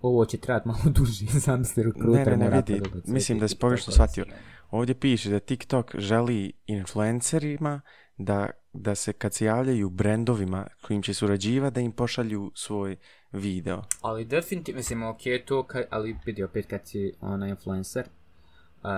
ovo 0.00 0.24
će 0.24 0.38
trajati 0.38 0.68
malo 0.68 0.80
duže, 0.96 1.26
sam 1.26 1.64
se 1.64 1.84
Ne, 1.96 2.24
ne, 2.24 2.36
ne, 2.36 2.50
vidi, 2.50 2.82
mislim 3.04 3.38
da 3.38 3.48
si 3.48 3.56
pogrešno 3.56 3.92
shvatio. 3.92 4.24
Ovdje 4.70 4.94
piše 4.94 5.30
da 5.30 5.40
TikTok 5.40 5.96
želi 5.96 6.52
influencerima 6.66 7.80
da, 8.18 8.50
da 8.72 8.94
se 8.94 9.12
kad 9.12 9.34
se 9.34 9.44
javljaju 9.44 9.90
brendovima 9.90 10.66
kojim 10.82 11.02
će 11.02 11.14
surađivati 11.14 11.74
da 11.74 11.80
im 11.80 11.92
pošalju 11.92 12.52
svoj 12.54 12.96
video. 13.32 13.82
Ali 14.00 14.24
definitivno, 14.24 14.78
mislim, 14.78 15.02
ok, 15.02 15.20
to, 15.46 15.62
ka, 15.62 15.82
ali 15.90 16.16
vidi 16.24 16.42
opet 16.42 16.66
kad 16.66 16.80
si 16.84 17.12
ona 17.20 17.48
influencer, 17.48 18.04
uh, 18.06 18.90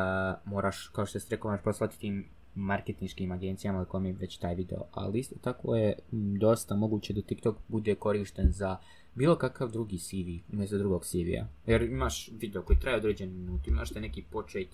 moraš, 0.44 0.88
kao 0.88 1.06
što 1.06 1.20
ste 1.20 1.36
rekao, 1.36 1.50
moraš 1.50 1.64
poslati 1.64 1.98
tim 1.98 2.30
marketinškim 2.54 3.32
agencijama 3.32 3.84
kojima 3.84 4.08
je 4.08 4.14
već 4.14 4.38
taj 4.38 4.54
video, 4.54 4.84
ali 4.92 5.18
isto 5.18 5.34
tako 5.42 5.76
je 5.76 5.98
m, 6.12 6.38
dosta 6.38 6.76
moguće 6.76 7.12
da 7.12 7.22
TikTok 7.22 7.56
bude 7.68 7.94
korišten 7.94 8.52
za 8.52 8.76
bilo 9.14 9.36
kakav 9.36 9.70
drugi 9.70 9.98
CV, 9.98 10.52
umjesto 10.52 10.78
drugog 10.78 11.04
CV-a. 11.04 11.46
Jer 11.66 11.82
imaš 11.82 12.30
video 12.40 12.62
koji 12.62 12.78
traje 12.78 12.96
određen 12.96 13.36
minut, 13.36 13.68
imaš 13.68 13.90
te 13.90 14.00
neki 14.00 14.24
počet 14.30 14.68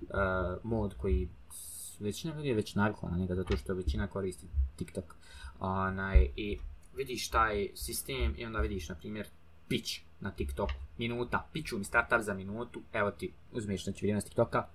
uh, 0.00 0.08
mod 0.62 0.94
koji 0.94 1.28
većina 2.00 2.34
ljudi 2.34 2.48
je 2.48 2.54
već 2.54 2.74
navikla 2.74 3.10
na 3.10 3.18
njega 3.18 3.34
zato 3.34 3.56
što 3.56 3.74
većina 3.74 4.06
koristi 4.06 4.46
TikTok. 4.76 5.14
Onaj, 5.58 6.30
I 6.36 6.58
vidiš 6.96 7.28
taj 7.28 7.68
sistem 7.74 8.34
i 8.36 8.44
onda 8.44 8.60
vidiš, 8.60 8.88
na 8.88 8.94
primjer, 8.94 9.26
pitch 9.68 10.00
na 10.20 10.30
TikToku, 10.30 10.72
minuta, 10.98 11.48
pitchu 11.52 11.78
mi 11.78 11.84
startup 11.84 12.20
za 12.20 12.34
minutu, 12.34 12.82
evo 12.92 13.10
ti, 13.10 13.32
uzmeš 13.52 13.84
znači 13.84 14.04
vrijednost 14.04 14.26
TikToka, 14.26 14.66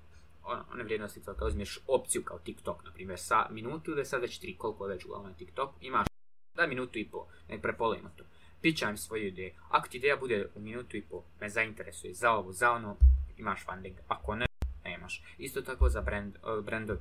ono, 0.44 0.64
ne 0.76 0.84
vrijednost 0.84 1.14
TikToka, 1.14 1.46
uzmeš 1.46 1.80
opciju 1.88 2.24
kao 2.24 2.40
TikTok, 2.40 2.84
na 2.86 2.92
primjer, 2.92 3.20
sa 3.20 3.48
minutu 3.50 3.92
ili 3.92 4.06
sad 4.06 4.22
već 4.22 4.40
tri, 4.40 4.58
koliko 4.58 4.88
je 4.88 4.96
već 4.96 5.06
uglavnom 5.06 5.32
je 5.32 5.38
TikTok, 5.38 5.70
imaš, 5.82 6.08
daj 6.56 6.68
minutu 6.68 7.00
i 7.00 7.08
po, 7.08 7.28
nek 7.50 7.62
prepolimo 7.62 8.10
to. 8.18 8.24
Pičaj 8.64 8.92
mi 8.92 8.98
svoju 8.98 9.28
ideju. 9.28 9.52
Ako 9.70 9.88
ti 9.88 9.98
ideja 9.98 10.18
bude 10.18 10.48
u 10.56 10.60
minutu 10.60 10.98
i 10.98 11.02
po, 11.02 11.24
me 11.42 11.50
zainteresuje 11.50 12.14
za 12.14 12.32
ovo, 12.32 12.54
za 12.54 12.72
ono, 12.72 12.98
imaš 13.38 13.66
funding. 13.66 13.96
Ako 14.08 14.36
ne, 14.36 14.46
nemaš. 14.86 15.24
Isto 15.38 15.62
tako 15.62 15.90
za 15.90 16.02
brand, 16.02 16.36
uh, 16.36 16.66
brandov, 16.66 16.98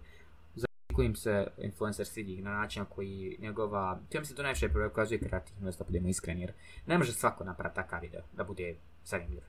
za 0.54 0.66
kojim 0.94 1.14
se 1.16 1.46
influencer 1.58 2.06
sidi 2.06 2.42
na 2.42 2.50
način 2.50 2.82
na 2.82 2.88
koji 2.88 3.36
njegova, 3.38 4.00
to 4.12 4.18
mi 4.18 4.26
se 4.26 4.34
to 4.34 4.42
najviše 4.42 4.68
pokazuje 4.68 5.18
kreativnost, 5.18 5.78
da 5.78 5.84
budemo 5.84 6.08
iskreni, 6.08 6.40
jer 6.40 6.52
ne 6.86 6.98
može 6.98 7.12
svako 7.12 7.44
napraviti 7.44 7.76
takav 7.76 8.00
video 8.00 8.22
da 8.32 8.44
bude 8.44 8.76
zanimljiv. 9.04 9.42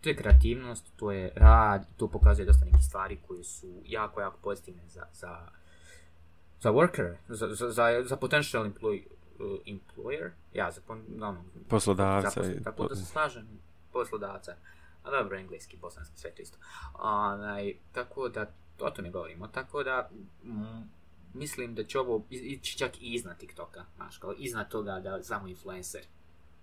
To 0.00 0.08
je 0.08 0.16
kreativnost, 0.16 0.92
to 0.96 1.12
je 1.12 1.32
rad, 1.36 1.86
to 1.96 2.08
pokazuje 2.08 2.46
dosta 2.46 2.64
nekih 2.64 2.84
stvari 2.84 3.18
koje 3.26 3.44
su 3.44 3.82
jako, 3.84 4.20
jako 4.20 4.38
pozitivne 4.42 4.82
za, 4.88 5.06
za, 5.12 5.48
za 6.60 6.70
worker, 6.70 7.14
za, 7.28 7.48
za, 7.54 7.70
za, 7.70 8.02
za 8.04 8.16
potential 8.16 8.64
employ, 8.64 9.06
uh, 9.06 9.13
employer, 9.66 10.30
ja, 10.52 10.70
za, 10.70 10.80
ono, 11.20 11.44
Poslodavca 11.68 12.28
tako 12.64 12.88
da 12.88 12.96
se 12.96 13.04
slažem, 13.04 13.46
poslodavca. 13.92 14.56
A 15.02 15.10
dobro, 15.12 15.38
engleski, 15.38 15.76
bosanski, 15.76 16.18
sve 16.18 16.30
to 16.30 16.42
isto. 16.42 16.58
Onaj, 16.94 17.74
tako 17.92 18.28
da, 18.28 18.46
o 18.80 18.90
tome 18.90 19.10
govorimo, 19.10 19.48
tako 19.48 19.82
da, 19.82 20.10
mm, 20.44 20.82
mislim 21.34 21.74
da 21.74 21.84
će 21.84 21.98
ovo 21.98 22.22
i- 22.30 22.36
ići 22.36 22.78
čak 22.78 22.96
i 22.96 23.14
iznad 23.14 23.38
TikToka, 23.38 23.84
znaš, 23.96 24.18
kao 24.18 24.34
iznad 24.34 24.70
toga 24.70 25.00
da 25.00 25.22
samo 25.22 25.48
influencer. 25.48 26.02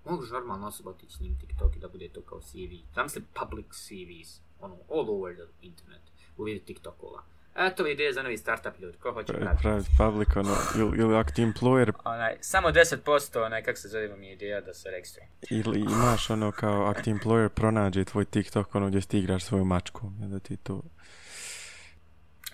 Moguš 0.05 0.29
normalno 0.29 0.67
osoba 0.67 0.89
otići 0.89 1.13
s 1.13 1.19
njim 1.19 1.39
TikTok 1.39 1.75
i 1.75 1.79
da 1.79 1.87
bude 1.87 2.09
to 2.09 2.21
kao 2.21 2.41
CV. 2.41 2.93
Tam 2.93 3.09
se 3.09 3.21
public 3.33 3.65
CVs, 3.67 4.39
ono, 4.59 4.75
all 4.89 5.09
over 5.11 5.35
the 5.35 5.45
internet, 5.61 6.01
u 6.37 6.43
vidu 6.43 6.65
TikTokova. 6.65 7.23
Eto 7.55 7.87
ideje 7.87 8.13
za 8.13 8.23
novi 8.23 8.37
startup 8.37 8.79
ljudi, 8.79 8.97
ko 8.97 9.11
hoće 9.13 9.33
Pra- 9.33 9.39
praviti. 9.39 9.61
Praviti 9.63 9.89
public, 9.97 10.35
ono, 10.35 10.55
ili, 10.75 10.97
ili 11.01 11.15
ako 11.15 11.31
ti 11.31 11.41
employer 11.41 11.93
Onaj, 12.03 12.37
samo 12.41 12.69
10% 12.69 13.45
onaj, 13.45 13.63
kak 13.63 13.77
se 13.77 13.87
zove 13.87 14.17
mi 14.17 14.31
ideja 14.31 14.61
da 14.61 14.73
se 14.73 14.91
registruje. 14.91 15.27
Ili 15.49 15.79
imaš 15.79 16.29
ono 16.29 16.51
kao 16.51 16.85
ako 16.85 17.01
ti 17.01 17.13
employer 17.13 17.49
pronađe 17.49 18.05
tvoj 18.05 18.25
TikTok 18.25 18.75
ono 18.75 18.87
gdje 18.87 19.01
ti 19.01 19.19
igraš 19.19 19.43
svoju 19.43 19.65
mačku, 19.65 20.11
da 20.19 20.39
ti 20.39 20.57
to... 20.57 20.81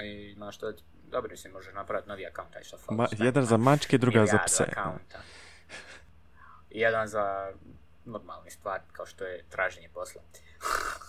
I 0.01 0.33
imaš 0.36 0.57
to, 0.57 0.73
dobro 1.12 1.31
mislim, 1.31 1.53
može 1.53 1.71
napraviti 1.71 2.10
novi 2.10 2.25
akaunt, 2.25 2.55
aj 2.55 2.63
što. 2.63 2.77
Ma, 2.89 3.07
jedan 3.17 3.45
za 3.45 3.57
mačke, 3.57 3.97
druga 3.97 4.25
za 4.25 4.38
pse. 4.45 4.63
akaunta. 4.63 5.19
I 6.69 6.79
jedan 6.79 7.07
za 7.07 7.51
normalne 8.05 8.49
stvari, 8.49 8.83
kao 8.91 9.05
što 9.05 9.23
je 9.23 9.43
traženje 9.49 9.89
posla. 9.93 10.21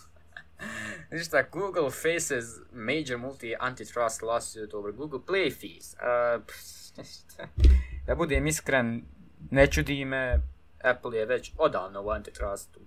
Ništa, 1.11 1.43
Google 1.53 1.91
faces 1.91 2.45
major 2.73 3.19
multi-antitrust 3.19 4.23
lawsuit 4.23 4.75
over 4.75 4.93
Google 4.93 5.21
Play 5.27 5.51
fees. 5.51 5.95
Uh, 5.95 6.43
da 8.07 8.15
budem 8.15 8.47
iskren, 8.47 9.03
ne 9.51 9.67
čudi 9.67 10.05
me, 10.05 10.43
Apple 10.85 11.19
je 11.19 11.27
već 11.27 11.53
odavno 11.59 12.03
u 12.03 12.11
antitrustu 12.11 12.81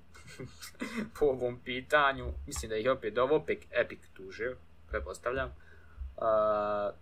po 1.20 1.26
ovom 1.26 1.60
pitanju. 1.66 2.34
Mislim 2.48 2.70
da 2.70 2.78
ih 2.78 2.86
je 2.86 2.92
opet 2.92 3.18
ovo 3.18 3.36
Epic, 3.36 3.68
Epic 3.72 4.00
tužio, 4.14 4.58
pretpostavljam. 4.90 5.50
Uh, 6.18 6.96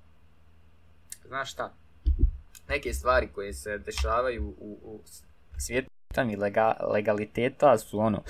znaš 1.27 1.51
šta, 1.51 1.73
neke 2.69 2.93
stvari 2.93 3.29
koje 3.33 3.53
se 3.53 3.77
dešavaju 3.77 4.47
u, 4.47 4.79
u 4.83 5.01
svijetu 5.57 5.89
legaliteta 6.93 7.77
su 7.77 7.99
ono 7.99 8.23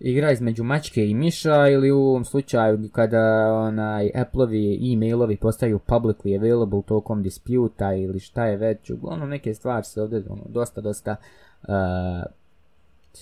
igra 0.00 0.32
između 0.32 0.64
mačke 0.64 1.06
i 1.06 1.14
miša 1.14 1.68
ili 1.68 1.90
u 1.90 2.00
ovom 2.00 2.24
slučaju 2.24 2.88
kada 2.92 3.52
onaj 3.52 4.10
Appleovi 4.14 4.92
e-mailovi 4.92 5.36
postaju 5.36 5.80
publicly 5.86 6.38
available 6.38 6.82
tokom 6.86 7.22
disputa 7.22 7.94
ili 7.94 8.20
šta 8.20 8.44
je 8.44 8.56
već, 8.56 8.90
uglavnom 8.90 9.28
neke 9.28 9.54
stvari 9.54 9.84
se 9.84 10.02
ovdje 10.02 10.22
ono, 10.28 10.42
dosta, 10.48 10.80
dosta 10.80 11.16
uh, 11.62 11.68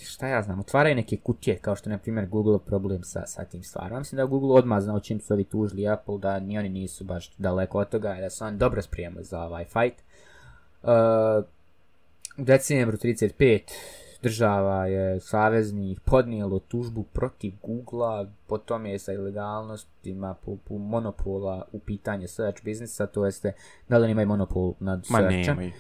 šta 0.03 0.27
ja 0.27 0.43
znam, 0.43 0.61
otvaraju 0.61 0.95
neke 0.95 1.17
kutije, 1.17 1.57
kao 1.57 1.77
što 1.77 1.91
je, 1.91 1.93
na 1.93 1.99
primjer, 1.99 2.29
Google 2.29 2.59
problem 2.59 3.03
sa, 3.03 3.27
sa 3.27 3.45
tim 3.45 3.63
stvarima. 3.63 3.99
Mislim 3.99 4.17
da 4.17 4.25
Google 4.25 4.59
odmah 4.59 4.81
znao 4.81 5.01
čim 5.01 5.21
su 5.21 5.35
ovi 5.35 5.45
tužili 5.45 5.89
Apple, 5.89 6.19
da 6.19 6.41
ni 6.41 6.59
oni 6.59 6.69
nisu 6.69 7.05
baš 7.05 7.31
daleko 7.39 7.79
od 7.79 7.89
toga, 7.89 8.17
da 8.21 8.31
su 8.31 8.45
oni 8.45 8.59
dobro 8.59 8.83
spremili 8.83 9.25
za 9.25 9.43
ovaj 9.43 9.65
fight. 9.65 10.03
Uh, 10.83 10.91
u 12.39 12.45
decembru 12.45 12.97
35 12.97 13.61
država 14.25 14.87
je 14.87 15.21
saveznih 15.21 16.01
podnijelo 16.01 16.59
tužbu 16.59 17.03
protiv 17.03 17.53
Googlea, 17.63 18.27
po 18.47 18.59
tome 18.59 18.91
je 18.91 18.99
sa 18.99 19.13
ilegalnostima, 19.13 20.35
po, 20.35 20.57
po 20.57 20.79
monopola 20.79 21.65
u 21.73 21.79
pitanje 21.79 22.29
search 22.29 22.65
biznisa, 22.65 23.07
to 23.07 23.25
jeste 23.25 23.53
da 23.89 23.99
li 23.99 24.05
oni 24.05 24.13
imaju 24.13 24.29
monopol 24.29 24.75
nad 24.81 25.07
searchem. 25.07 25.73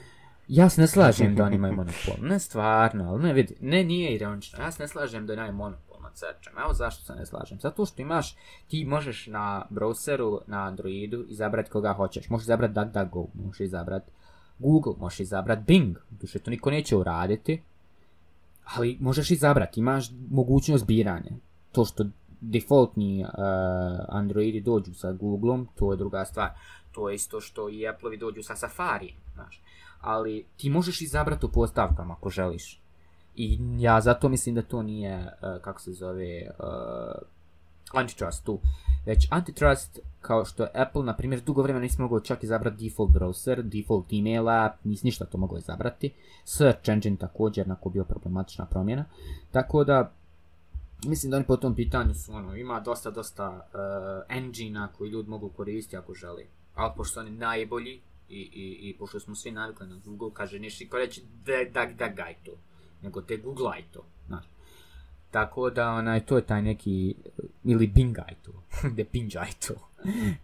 Ja 0.49 0.69
se 0.69 0.81
ne 0.81 0.87
slažem 0.87 1.35
da 1.35 1.45
oni 1.45 1.57
imaju 1.57 1.75
monopol. 1.83 2.15
Ne 2.21 2.39
stvarno, 2.39 3.09
ali 3.11 3.23
ne 3.23 3.33
vidi, 3.33 3.57
ne 3.61 3.85
nije 3.85 4.15
ironično. 4.15 4.63
Ja 4.63 4.71
se 4.71 4.83
ne 4.83 4.89
slažem 4.89 5.27
da 5.27 5.35
imaju 5.35 5.53
monopol 5.53 6.03
nad 6.03 6.19
searchem. 6.19 6.59
Evo 6.59 6.75
zašto 6.75 7.05
se 7.05 7.15
ne 7.15 7.27
slažem. 7.27 7.61
Zato 7.61 7.87
što 7.87 8.03
imaš, 8.03 8.37
ti 8.69 8.85
možeš 8.85 9.27
na 9.27 9.67
browseru, 9.71 10.41
na 10.47 10.67
Androidu 10.67 11.25
izabrati 11.29 11.71
koga 11.71 11.93
hoćeš. 11.93 12.31
Možeš 12.31 12.45
izabrati 12.45 12.75
DuckDuckGo, 12.75 13.27
možeš 13.35 13.61
izabrati 13.61 14.11
Google, 14.59 14.93
možeš 14.99 15.21
izabrati 15.21 15.63
Bing. 15.67 15.97
Duše 16.11 16.39
to 16.39 16.51
niko 16.51 16.71
neće 16.71 16.97
uraditi. 16.97 17.63
Ali 18.65 18.97
možeš 19.01 19.31
izabrati, 19.31 19.81
imaš 19.81 20.11
mogućnost 20.31 20.87
biranja. 20.87 21.31
To 21.73 21.85
što 21.85 22.05
defaultni 22.41 23.25
uh, 23.25 23.31
Androidi 24.09 24.61
dođu 24.61 24.95
sa 24.95 25.13
Googleom, 25.13 25.69
to 25.75 25.93
je 25.93 25.97
druga 25.97 26.25
stvar. 26.25 26.51
To 26.93 27.09
je 27.09 27.15
isto 27.15 27.41
što 27.41 27.69
i 27.69 27.89
Appleovi 27.89 28.17
dođu 28.17 28.43
sa 28.43 28.57
Safari, 28.57 29.15
znaš. 29.35 29.63
Ali 30.01 30.47
ti 30.57 30.71
možeš 30.71 31.01
izabrati 31.01 31.47
u 31.47 31.49
postavkama 31.49 32.15
ako 32.15 32.31
želiš. 32.31 32.81
I 33.37 33.59
ja 33.79 34.01
zato 34.01 34.29
mislim 34.29 34.55
da 34.55 34.63
to 34.63 34.83
nije, 34.83 35.17
uh, 35.17 35.63
kako 35.63 35.81
se 35.81 35.93
zove, 35.93 36.43
uh, 36.59 37.99
antitrust 38.01 38.45
tu. 38.45 38.61
Već 39.07 39.27
antitrust, 39.31 39.99
kao 40.21 40.45
što 40.45 40.67
Apple, 40.75 41.05
na 41.05 41.17
primjer, 41.17 41.41
dugo 41.41 41.63
vremena 41.63 41.83
nisi 41.83 42.01
mogao 42.01 42.21
čak 42.21 42.43
izabrati 42.43 42.85
default 42.85 43.11
browser, 43.11 43.63
default 43.63 44.13
email 44.13 44.49
app, 44.49 44.85
nisi 44.85 45.07
ništa 45.07 45.25
to 45.25 45.39
mogao 45.39 45.59
izabrati. 45.59 46.13
Search 46.45 46.89
engine 46.89 47.17
također, 47.17 47.69
nakon 47.69 47.93
bio 47.93 48.05
problematična 48.05 48.67
promjena. 48.67 49.05
Tako 49.53 49.85
da, 49.85 50.13
mislim 51.07 51.31
da 51.31 51.37
oni 51.37 51.47
po 51.47 51.57
tom 51.57 51.75
pitanju 51.75 52.15
su, 52.15 52.33
ono, 52.33 52.57
ima 52.57 52.81
dosta, 52.81 53.11
dosta 53.11 53.49
uh, 53.49 54.37
engine 54.37 54.89
koji 54.99 55.11
ljudi 55.11 55.29
mogu 55.29 55.49
koristiti 55.49 55.97
ako 55.97 56.15
želi. 56.15 56.47
Ali 56.75 56.93
pošto 56.97 57.21
oni 57.21 57.31
najbolji 57.31 58.01
i, 58.29 58.41
i, 58.41 58.89
i 58.89 58.97
pošto 58.99 59.21
smo 59.21 59.35
svi 59.35 59.51
navikli 59.51 59.87
na 59.87 60.01
Google, 60.05 60.31
kaže, 60.35 60.59
niši 60.59 60.89
ko 60.89 60.97
reći 60.97 61.23
da, 61.47 61.53
da, 61.73 61.93
da 61.93 62.09
gaj 62.09 62.35
to, 62.45 62.53
nego 63.03 63.23
te 63.23 63.37
googlaj 63.37 63.83
to. 63.93 64.05
Tako 65.35 65.71
da, 65.71 65.91
onaj, 65.91 66.21
to 66.21 66.37
je 66.37 66.43
taj 66.43 66.63
neki, 66.63 67.15
ili 67.65 67.87
bingaj 67.87 68.35
to, 68.43 68.53
de 68.97 69.05
pinđaj 69.05 69.49
to. 69.67 69.75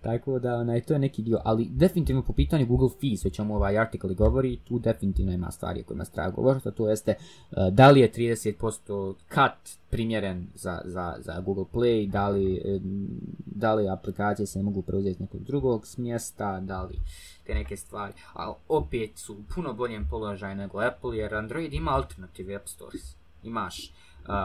Tako 0.00 0.38
da, 0.38 0.54
onaj, 0.54 0.80
to 0.80 0.92
je 0.92 0.98
neki 0.98 1.22
dio, 1.22 1.40
ali 1.44 1.68
definitivno 1.70 2.22
po 2.22 2.32
pitanju 2.32 2.66
Google 2.66 2.88
Fees, 3.00 3.24
već 3.24 3.38
vam 3.38 3.50
ovaj 3.50 3.78
artikl 3.78 4.12
govori, 4.14 4.56
tu 4.56 4.78
definitivno 4.78 5.32
ima 5.32 5.50
stvari 5.50 5.80
o 5.80 5.84
kojima 5.84 6.04
se 6.04 6.12
treba 6.12 6.30
govoriti, 6.30 6.70
to 6.76 6.88
jeste 6.88 7.14
uh, 7.50 7.56
da 7.72 7.90
li 7.90 8.00
je 8.00 8.12
30% 8.12 9.14
cut 9.28 9.78
primjeren 9.90 10.46
za, 10.54 10.80
za, 10.84 11.16
za 11.18 11.40
Google 11.40 11.64
Play, 11.72 12.10
da 12.10 12.28
li, 12.28 12.62
um, 12.64 13.08
da 13.46 13.74
li 13.74 13.88
aplikacije 13.88 14.46
se 14.46 14.62
mogu 14.62 14.82
preuzeti 14.82 15.22
nekog 15.22 15.44
drugog 15.44 15.86
smjesta, 15.86 16.60
da 16.60 16.82
li 16.82 17.00
te 17.46 17.54
neke 17.54 17.76
stvari, 17.76 18.12
ali 18.32 18.54
opet 18.68 19.18
su 19.18 19.32
u 19.34 19.42
puno 19.54 19.72
boljem 19.72 20.06
položaju 20.10 20.56
nego 20.56 20.80
Apple, 20.80 21.18
jer 21.18 21.34
Android 21.34 21.72
ima 21.72 21.90
alternative 21.90 22.54
App 22.54 22.68
Stores. 22.68 23.16
Imaš 23.42 23.92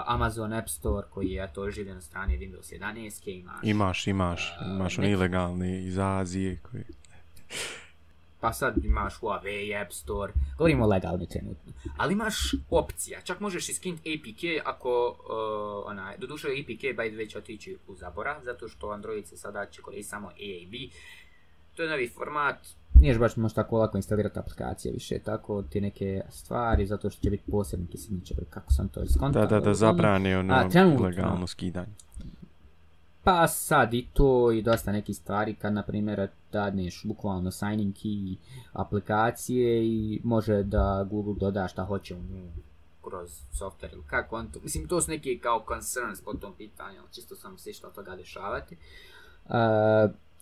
Amazon 0.05 0.53
App 0.53 0.69
Store 0.69 1.07
koji 1.09 1.29
je 1.31 1.53
to 1.53 1.71
življen 1.71 1.95
na 1.95 2.01
strani 2.01 2.37
Windows 2.37 2.73
11 2.73 3.29
imaš. 3.29 3.59
Imaš, 3.63 4.07
imaš, 4.07 4.53
Uh, 4.61 4.75
imaš 4.75 4.99
on 4.99 5.05
ilegalni 5.05 5.85
iz 5.85 5.97
Azije 5.97 6.57
koji... 6.61 6.83
Pa 8.39 8.53
sad 8.53 8.85
imaš 8.85 9.19
Huawei 9.19 9.81
App 9.81 9.91
Store, 9.93 10.33
govorimo 10.57 10.87
legalni 10.87 11.27
trenutno. 11.27 11.73
Ali 11.97 12.13
imaš 12.13 12.35
opcija, 12.69 13.21
čak 13.21 13.39
možeš 13.39 13.69
iskinuti 13.69 14.13
APK 14.13 14.67
ako, 14.67 15.07
uh, 15.09 15.91
onaj, 15.91 16.17
doduše 16.17 16.47
APK 16.47 16.81
by 16.97 17.29
će 17.29 17.37
otići 17.37 17.77
u 17.87 17.95
zabora, 17.95 18.39
zato 18.43 18.67
što 18.67 18.89
Android 18.89 19.27
se 19.27 19.37
sada 19.37 19.65
će 19.65 19.81
koristiti 19.81 20.09
samo 20.09 20.27
AAB. 20.27 20.73
To 21.75 21.83
je 21.83 21.89
novi 21.89 22.09
format, 22.09 22.57
nije 23.01 23.19
baš 23.19 23.35
možda 23.35 23.63
tako 23.63 23.77
lako 23.77 23.97
instalirati 23.97 24.39
aplikacije 24.39 24.93
više, 24.93 25.19
tako 25.19 25.61
ti 25.61 25.81
neke 25.81 26.21
stvari, 26.29 26.85
zato 26.85 27.09
što 27.09 27.21
će 27.21 27.29
biti 27.29 27.51
posebni 27.51 27.87
signature, 27.97 28.45
kako 28.49 28.73
sam 28.73 28.87
to 28.87 29.03
iskontao. 29.03 29.41
Da, 29.41 29.47
da, 29.47 29.59
da 29.59 29.73
zabrane 29.73 30.37
ono 30.37 30.53
A, 30.53 30.69
trenutno. 30.69 31.09
ilegalno 31.09 31.47
skidanje. 31.47 31.93
Pa 33.23 33.47
sad 33.47 33.93
i 33.93 34.07
to 34.13 34.51
i 34.51 34.61
dosta 34.61 34.91
nekih 34.91 35.15
stvari 35.15 35.55
kad 35.55 35.73
na 35.73 35.83
primjer 35.83 36.27
dadneš 36.51 37.01
bukvalno 37.05 37.51
signing 37.51 37.93
key 37.95 38.35
aplikacije 38.73 39.87
i 39.87 40.21
može 40.23 40.63
da 40.63 41.07
Google 41.09 41.35
doda 41.39 41.67
šta 41.67 41.83
hoće 41.83 42.15
u 42.15 42.23
nju 42.23 42.51
kroz 43.01 43.29
software 43.53 43.93
ili 43.93 44.03
kako 44.07 44.35
on 44.35 44.47
to, 44.51 44.59
mislim 44.63 44.87
to 44.87 45.01
su 45.01 45.11
neki 45.11 45.39
kao 45.39 45.65
concerns 45.67 46.21
po 46.21 46.33
tom 46.33 46.53
pitanju, 46.57 46.99
ali 46.99 47.07
čisto 47.11 47.35
sam 47.35 47.57
se 47.57 47.73
što 47.73 47.87
toga 47.87 48.15
dešavati. 48.15 48.77
Uh, 49.45 49.51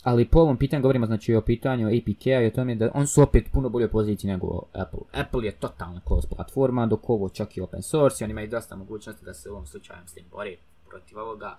ali 0.04 0.28
po 0.28 0.40
ovom 0.40 0.58
pitanju 0.58 0.82
govorimo 0.82 1.06
znači 1.06 1.36
o 1.36 1.42
pitanju 1.42 1.88
APK-a 1.88 2.42
i 2.42 2.48
o 2.48 2.52
tome 2.52 2.76
da 2.76 2.92
on 2.94 3.08
su 3.08 3.22
opet 3.22 3.46
puno 3.52 3.70
bolje 3.70 3.88
poziciji 3.88 4.32
nego 4.32 4.62
Apple. 4.74 5.00
Apple 5.14 5.46
je 5.46 5.52
totalna 5.52 6.02
closed 6.08 6.30
platforma, 6.30 6.86
dok 6.86 7.10
ovo 7.10 7.30
čak 7.30 7.58
i 7.58 7.62
open 7.62 7.82
source 7.82 8.24
i 8.24 8.26
oni 8.26 8.32
imaju 8.32 8.48
dosta 8.48 8.76
mogućnosti 8.76 9.26
da 9.26 9.34
se 9.34 9.50
u 9.50 9.54
ovom 9.54 9.66
slučaju 9.66 10.00
s 10.06 10.14
tim 10.14 10.26
bori 10.32 10.58
protiv 10.90 11.20
ovoga 11.20 11.58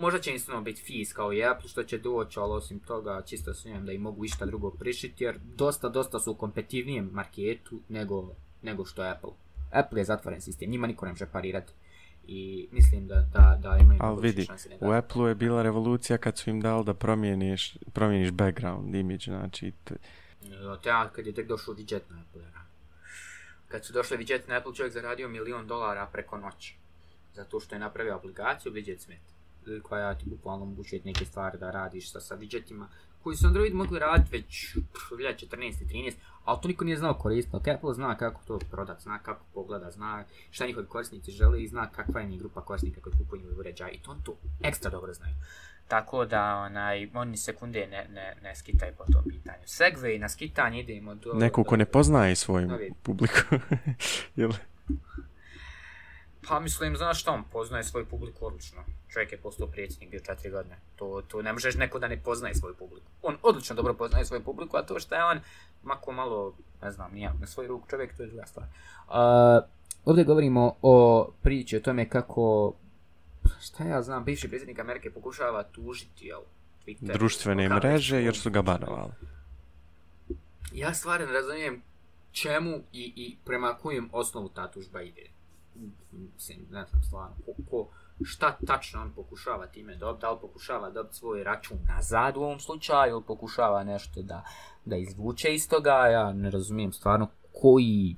možda 0.00 0.20
će 0.20 0.32
instantno 0.32 0.62
biti 0.62 0.82
fees 0.82 1.12
kao 1.12 1.32
i 1.32 1.44
Apple 1.44 1.68
što 1.68 1.82
će 1.82 1.98
doći, 1.98 2.38
ali 2.38 2.52
osim 2.52 2.78
toga 2.78 3.22
čisto 3.26 3.54
sumnjam 3.54 3.86
da 3.86 3.92
i 3.92 3.98
mogu 3.98 4.24
išta 4.24 4.46
drugo 4.46 4.70
prišiti 4.70 5.24
jer 5.24 5.38
dosta, 5.56 5.88
dosta 5.88 6.20
su 6.20 6.32
u 6.32 6.34
kompetitivnijem 6.34 7.10
marketu 7.12 7.80
nego, 7.88 8.34
nego 8.62 8.84
što 8.84 9.04
je 9.04 9.10
Apple. 9.10 9.30
Apple 9.72 10.00
je 10.00 10.04
zatvoren 10.04 10.40
sistem, 10.40 10.70
njima 10.70 10.86
niko 10.86 11.06
ne 11.06 11.12
može 11.12 11.26
parirati 11.26 11.72
i 12.26 12.68
mislim 12.72 13.06
da, 13.06 13.14
da, 13.14 13.58
da 13.62 13.78
imaju 13.78 14.00
Ali 14.02 14.22
vidi, 14.22 14.48
u 14.80 14.90
Apple 14.90 15.28
je 15.28 15.34
bila 15.34 15.62
revolucija 15.62 16.18
kad 16.18 16.38
su 16.38 16.50
im 16.50 16.60
dali 16.60 16.84
da 16.84 16.94
promijeniš, 16.94 17.76
promijeniš 17.92 18.30
background 18.30 18.94
image, 18.94 19.24
znači 19.24 19.72
t- 19.84 19.94
Te, 20.82 20.88
ja, 20.88 21.08
kad 21.08 21.26
je 21.26 21.32
tek 21.34 21.48
došao 21.48 21.74
widget 21.74 22.00
na 22.10 22.20
Apple, 22.20 22.42
kad 23.68 23.84
su 23.84 23.92
došli 23.92 24.16
widget 24.16 24.48
na 24.48 24.56
Apple, 24.56 24.74
čovjek 24.74 24.92
zaradio 24.92 25.28
milion 25.28 25.66
dolara 25.66 26.06
preko 26.12 26.38
noći. 26.38 26.76
Zato 27.34 27.60
što 27.60 27.74
je 27.74 27.78
napravio 27.78 28.14
aplikaciju 28.16 28.72
Widget 28.72 28.98
Smith, 28.98 29.22
koja 29.82 30.14
ti 30.14 30.24
bukvalno 30.26 30.64
omogućuje 30.64 31.02
neke 31.04 31.24
stvari 31.24 31.58
da 31.58 31.70
radiš 31.70 32.12
sa, 32.12 32.20
sa 32.20 32.36
widgetima, 32.36 32.86
koji 33.22 33.36
su 33.36 33.46
Android 33.46 33.74
mogli 33.74 33.98
raditi 33.98 34.36
već 34.36 34.76
pff, 34.92 35.12
2014. 35.12 35.72
13, 35.86 36.12
ali 36.44 36.58
to 36.62 36.68
niko 36.68 36.84
nije 36.84 36.96
znao 36.96 37.14
koristiti. 37.14 37.70
Apple 37.70 37.94
zna 37.94 38.16
kako 38.16 38.40
to 38.46 38.58
prodat, 38.70 39.00
zna 39.00 39.18
kako 39.18 39.44
pogleda, 39.54 39.90
zna 39.90 40.24
šta 40.50 40.66
njihovi 40.66 40.86
korisnici 40.86 41.30
žele 41.30 41.62
i 41.62 41.68
zna 41.68 41.90
kakva 41.90 42.20
je 42.20 42.26
njih 42.26 42.40
grupa 42.40 42.60
korisnika 42.60 43.00
koji 43.00 43.16
kupuju 43.18 43.42
uređaj 43.58 43.90
i 43.92 43.98
to 43.98 44.10
on 44.10 44.22
to 44.22 44.36
ekstra 44.60 44.90
dobro 44.90 45.12
znaju. 45.12 45.34
Tako 45.88 46.24
da 46.24 46.56
onaj, 46.56 47.08
oni 47.14 47.36
sekunde 47.36 47.86
ne, 47.90 48.06
ne, 48.14 48.34
ne 48.42 48.56
skitaju 48.56 48.92
po 48.98 49.04
tom 49.12 49.24
pitanju. 49.28 49.62
Segway 49.66 50.18
na 50.18 50.28
skitanje 50.28 50.80
idemo 50.80 51.14
do... 51.14 51.32
neko 51.32 51.64
ko 51.64 51.76
ne 51.76 51.84
poznaje 51.84 52.36
svoju 52.36 52.70
publiku. 53.02 53.56
Jel? 54.36 54.52
Pa 56.48 56.60
mislim, 56.60 56.96
znaš 56.96 57.20
šta, 57.20 57.32
on 57.32 57.44
poznaje 57.52 57.84
svoju 57.84 58.06
publiku 58.06 58.46
odlično. 58.46 58.84
Čovjek 59.08 59.32
je 59.32 59.38
postao 59.38 59.66
predsjednik, 59.66 60.10
bio 60.10 60.20
četiri 60.20 60.50
godine. 60.50 60.76
To, 60.96 61.22
to 61.28 61.42
ne 61.42 61.52
možeš 61.52 61.74
neko 61.74 61.98
da 61.98 62.08
ne 62.08 62.22
poznaje 62.22 62.54
svoju 62.54 62.74
publiku. 62.74 63.06
On 63.22 63.36
odlično 63.42 63.76
dobro 63.76 63.94
poznaje 63.94 64.24
svoju 64.24 64.44
publiku, 64.44 64.76
a 64.76 64.82
to 64.82 64.98
što 64.98 65.14
je 65.14 65.24
on 65.24 65.40
mako 65.82 66.12
malo, 66.12 66.54
ne 66.82 66.90
znam, 66.90 67.12
nije 67.12 67.30
na 67.40 67.46
svoj 67.46 67.66
ruk 67.66 67.90
čovjek, 67.90 68.16
to 68.16 68.22
je 68.22 68.28
druga 68.28 68.46
stvar. 68.46 68.66
Uh, 69.08 69.64
ovdje 70.04 70.24
govorimo 70.24 70.74
o 70.82 71.28
priči 71.42 71.76
o 71.76 71.80
tome 71.80 72.08
kako, 72.08 72.74
šta 73.60 73.84
ja 73.84 74.02
znam, 74.02 74.24
bivši 74.24 74.48
predsjednik 74.48 74.78
Amerike 74.78 75.10
pokušava 75.10 75.62
tužiti, 75.62 76.26
jel, 76.26 76.40
Twitter. 76.86 77.12
Društvene 77.12 77.68
Kako 77.68 77.86
mreže 77.86 78.22
jer 78.22 78.36
su 78.36 78.50
ga 78.50 78.62
banovali. 78.62 79.12
Ja 80.72 80.94
stvarno 80.94 81.32
razumijem 81.32 81.82
čemu 82.32 82.76
i, 82.92 83.12
i 83.16 83.36
prema 83.44 83.74
kojem 83.74 84.08
osnovu 84.12 84.48
ta 84.48 84.70
tužba 84.70 85.02
ide. 85.02 85.31
Mislim, 86.34 86.66
ne 86.70 86.84
znam 86.84 87.02
stvarno, 87.02 87.36
ko, 87.46 87.52
ko, 87.70 87.88
šta 88.24 88.56
tačno 88.66 89.00
on 89.00 89.12
pokušava 89.16 89.66
time 89.66 89.96
dobiti, 89.96 90.20
da 90.20 90.30
li 90.30 90.38
pokušava 90.40 90.90
dobiti 90.90 91.16
svoj 91.16 91.44
račun 91.44 91.78
nazad 91.88 92.36
u 92.36 92.40
ovom 92.40 92.60
slučaju, 92.60 93.12
ili 93.12 93.22
pokušava 93.26 93.84
nešto 93.84 94.22
da, 94.22 94.44
da 94.84 94.96
izvuče 94.96 95.54
iz 95.54 95.68
toga, 95.68 95.90
ja 95.90 96.32
ne 96.32 96.50
razumijem 96.50 96.92
stvarno 96.92 97.28
koji, 97.60 98.16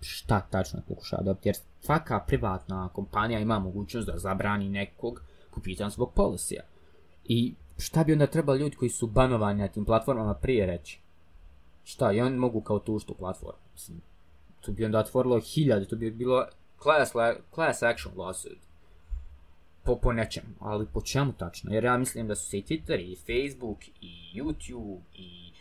šta 0.00 0.40
tačno 0.50 0.80
pokušava 0.88 1.22
dobiti, 1.22 1.48
jer 1.48 1.56
svaka 1.80 2.20
privatna 2.26 2.88
kompanija 2.88 3.40
ima 3.40 3.58
mogućnost 3.58 4.06
da 4.06 4.18
zabrani 4.18 4.68
nekog 4.68 5.22
po 5.54 5.60
pitanju 5.60 5.90
zbog 5.90 6.12
policija. 6.14 6.62
I 7.24 7.54
šta 7.78 8.04
bi 8.04 8.12
onda 8.12 8.26
trebali 8.26 8.60
ljudi 8.60 8.76
koji 8.76 8.88
su 8.88 9.06
banovani 9.06 9.60
na 9.60 9.68
tim 9.68 9.84
platformama 9.84 10.34
prije 10.34 10.66
reći? 10.66 11.00
Šta, 11.84 12.12
i 12.12 12.20
oni 12.20 12.36
mogu 12.36 12.60
kao 12.60 12.78
tužiti 12.78 13.12
tu 13.12 13.18
platformu. 13.18 13.58
Mislim, 13.72 14.00
tu 14.60 14.72
bi 14.72 14.84
onda 14.84 14.98
otvorilo 14.98 15.40
hiljade, 15.40 15.84
to 15.84 15.96
bi 15.96 16.10
bilo 16.10 16.46
class, 16.82 17.14
la, 17.14 17.34
class 17.54 17.82
action 17.82 18.14
lawsuit. 18.16 18.58
Po, 19.84 19.96
po 19.96 20.12
nečem, 20.12 20.44
ali 20.60 20.86
po 20.86 21.00
čemu 21.00 21.32
tačno? 21.32 21.72
Jer 21.74 21.84
ja 21.84 21.96
mislim 21.96 22.28
da 22.28 22.34
su 22.34 22.48
se 22.48 22.58
i 22.58 22.62
Twitter, 22.62 23.00
i 23.00 23.16
Facebook, 23.16 23.78
i 24.00 24.40
YouTube, 24.40 24.98
i 25.14 25.52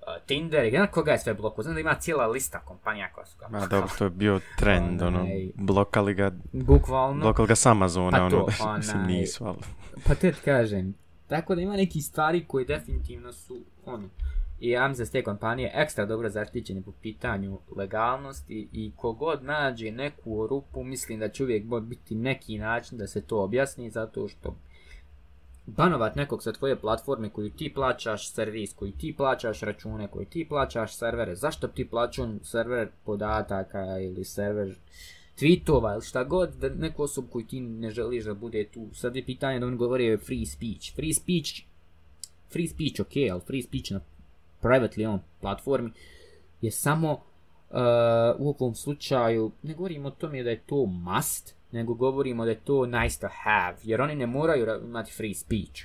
uh, 0.00 0.26
Tinder, 0.26 0.64
i 0.64 0.66
jednak 0.66 0.90
koga 0.90 1.12
je 1.12 1.18
sve 1.18 1.34
blokao. 1.34 1.62
Znam 1.62 1.74
da 1.74 1.80
ima 1.80 1.94
cijela 1.94 2.26
lista 2.26 2.58
kompanija 2.60 3.12
koja 3.12 3.26
su 3.26 3.38
ga 3.38 3.48
Ma 3.48 3.66
dobro, 3.66 3.88
to 3.98 4.04
je 4.04 4.10
bio 4.10 4.40
trend, 4.58 5.02
ono, 5.02 5.22
Onaj- 5.24 5.50
blokali 5.54 6.14
ga, 6.14 6.32
Bukvalno. 6.52 7.20
blokali 7.20 7.48
ga 7.48 7.54
s 7.54 7.66
Amazona, 7.66 8.18
Pa 8.18 8.30
to, 8.30 8.48
ono, 8.60 8.76
mislim 8.78 9.02
nisu, 9.02 9.44
ali... 9.46 9.58
Pa 10.06 10.14
te 10.14 10.32
kažem. 10.44 10.94
Tako 11.26 11.54
da 11.54 11.60
ima 11.60 11.76
neki 11.76 12.00
stvari 12.00 12.44
koje 12.48 12.64
definitivno 12.64 13.32
su, 13.32 13.60
ono, 13.86 14.08
i 14.60 14.72
da 14.72 15.06
su 15.06 15.12
te 15.12 15.22
kompanije 15.22 15.72
ekstra 15.74 16.06
dobro 16.06 16.28
zaštićene 16.28 16.82
po 16.82 16.92
pitanju 17.02 17.58
legalnosti 17.76 18.68
i 18.72 18.92
kogod 18.96 19.44
nađe 19.44 19.90
neku 19.90 20.46
rupu, 20.46 20.84
mislim 20.84 21.20
da 21.20 21.28
će 21.28 21.42
uvijek 21.42 21.64
biti 21.82 22.14
neki 22.14 22.58
način 22.58 22.98
da 22.98 23.06
se 23.06 23.22
to 23.22 23.42
objasni, 23.42 23.90
zato 23.90 24.28
što 24.28 24.56
banovat 25.66 26.16
nekog 26.16 26.42
sa 26.42 26.52
tvoje 26.52 26.76
platforme 26.76 27.30
koju 27.30 27.50
ti 27.50 27.72
plaćaš, 27.74 28.32
servis 28.32 28.74
koji 28.74 28.92
ti 28.92 29.14
plaćaš, 29.16 29.60
račune 29.60 30.08
koji 30.08 30.26
ti 30.26 30.46
plaćaš, 30.48 30.96
servere, 30.96 31.34
zašto 31.34 31.68
ti 31.68 31.88
plaćao 31.88 32.28
server 32.42 32.88
podataka 33.04 33.98
ili 33.98 34.24
server 34.24 34.74
tweetova 35.38 35.92
ili 35.92 36.02
šta 36.02 36.24
god, 36.24 36.54
da 36.60 36.68
neku 36.68 37.02
osobu 37.02 37.28
koju 37.28 37.46
ti 37.46 37.60
ne 37.60 37.90
želiš 37.90 38.24
da 38.24 38.34
bude 38.34 38.64
tu. 38.64 38.88
Sad 38.94 39.16
je 39.16 39.24
pitanje 39.24 39.60
da 39.60 39.66
on 39.66 39.76
govori 39.76 40.16
free 40.16 40.46
speech. 40.46 40.94
Free 40.94 41.12
speech, 41.12 41.62
free 42.52 42.66
speech 42.66 43.00
ok, 43.00 43.32
ali 43.32 43.40
free 43.46 43.62
speech 43.62 43.90
na 43.90 44.00
privately 44.62 45.06
on 45.06 45.20
platformi 45.40 45.90
je 46.60 46.70
samo 46.70 47.12
uh, 47.12 47.18
u 48.38 48.54
ovom 48.60 48.74
slučaju, 48.74 49.52
ne 49.62 49.74
govorimo 49.74 50.08
o 50.08 50.10
tome 50.10 50.42
da 50.42 50.50
je 50.50 50.60
to 50.66 50.86
must, 50.86 51.54
nego 51.72 51.94
govorimo 51.94 52.44
da 52.44 52.50
je 52.50 52.60
to 52.60 52.86
nice 52.86 53.20
to 53.20 53.28
have, 53.44 53.76
jer 53.82 54.00
oni 54.00 54.14
ne 54.14 54.26
moraju 54.26 54.80
imati 54.84 55.12
free 55.12 55.34
speech 55.34 55.82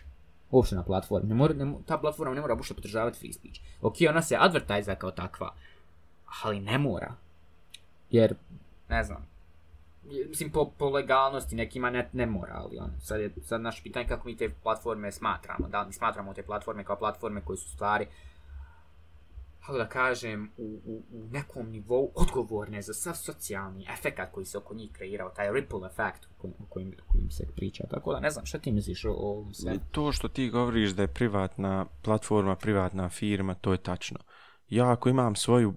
uopšte 0.53 0.75
na 0.75 0.83
platformi. 0.83 1.29
Ne 1.29 1.35
mora, 1.35 1.53
ne, 1.53 1.73
ta 1.85 1.97
platforma 1.97 2.35
ne 2.35 2.41
mora 2.41 2.53
uopšte 2.53 2.73
podržavati 2.73 3.19
free 3.19 3.33
speech. 3.33 3.61
Ok, 3.81 3.95
ona 4.09 4.21
se 4.21 4.37
advertajza 4.39 4.95
kao 4.95 5.11
takva, 5.11 5.53
ali 6.43 6.59
ne 6.59 6.77
mora. 6.77 7.15
Jer, 8.09 8.35
ne 8.89 9.03
znam, 9.03 9.27
mislim 10.29 10.51
po, 10.51 10.71
po 10.77 10.89
legalnosti 10.89 11.55
nekima 11.55 11.89
ne, 11.89 12.09
ne 12.13 12.25
mora, 12.25 12.53
ali 12.55 12.77
on, 12.77 12.91
sad 13.01 13.21
je 13.21 13.31
sad 13.43 13.61
naš 13.61 13.83
pitanje 13.83 14.07
kako 14.07 14.27
mi 14.27 14.37
te 14.37 14.49
platforme 14.63 15.11
smatramo. 15.11 15.67
Da 15.67 15.81
li 15.81 15.87
mi 15.87 15.93
smatramo 15.93 16.33
te 16.33 16.43
platforme 16.43 16.83
kao 16.83 16.95
platforme 16.95 17.41
koje 17.41 17.57
su 17.57 17.69
stvari 17.69 18.07
kako 19.65 19.77
da 19.77 19.89
kažem, 19.89 20.51
u, 20.57 20.81
u, 20.85 21.03
u 21.11 21.27
nekom 21.31 21.69
nivou 21.69 22.11
odgovorne 22.15 22.81
za 22.81 22.93
sav 22.93 23.13
socijalni 23.15 23.87
efekt 23.93 24.19
koji 24.31 24.45
se 24.45 24.57
oko 24.57 24.73
njih 24.73 24.91
kreirao, 24.91 25.29
taj 25.29 25.53
ripple 25.53 25.87
effect 25.87 26.25
o 26.25 26.29
kojim, 26.37 26.55
o 26.61 26.65
kojim, 27.11 27.31
se 27.31 27.45
priča. 27.55 27.83
Tako 27.89 28.13
da 28.13 28.19
ne 28.19 28.29
znam, 28.29 28.45
šta 28.45 28.57
ti 28.57 28.71
misliš 28.71 29.05
o 29.05 29.11
ovom 29.11 29.53
sve? 29.53 29.75
To 29.91 30.11
što 30.11 30.27
ti 30.27 30.49
govoriš 30.49 30.91
da 30.91 31.01
je 31.01 31.13
privatna 31.13 31.85
platforma, 32.01 32.55
privatna 32.55 33.09
firma, 33.09 33.53
to 33.53 33.71
je 33.71 33.77
tačno. 33.77 34.19
Ja 34.69 34.91
ako 34.91 35.09
imam 35.09 35.35
svoju 35.35 35.73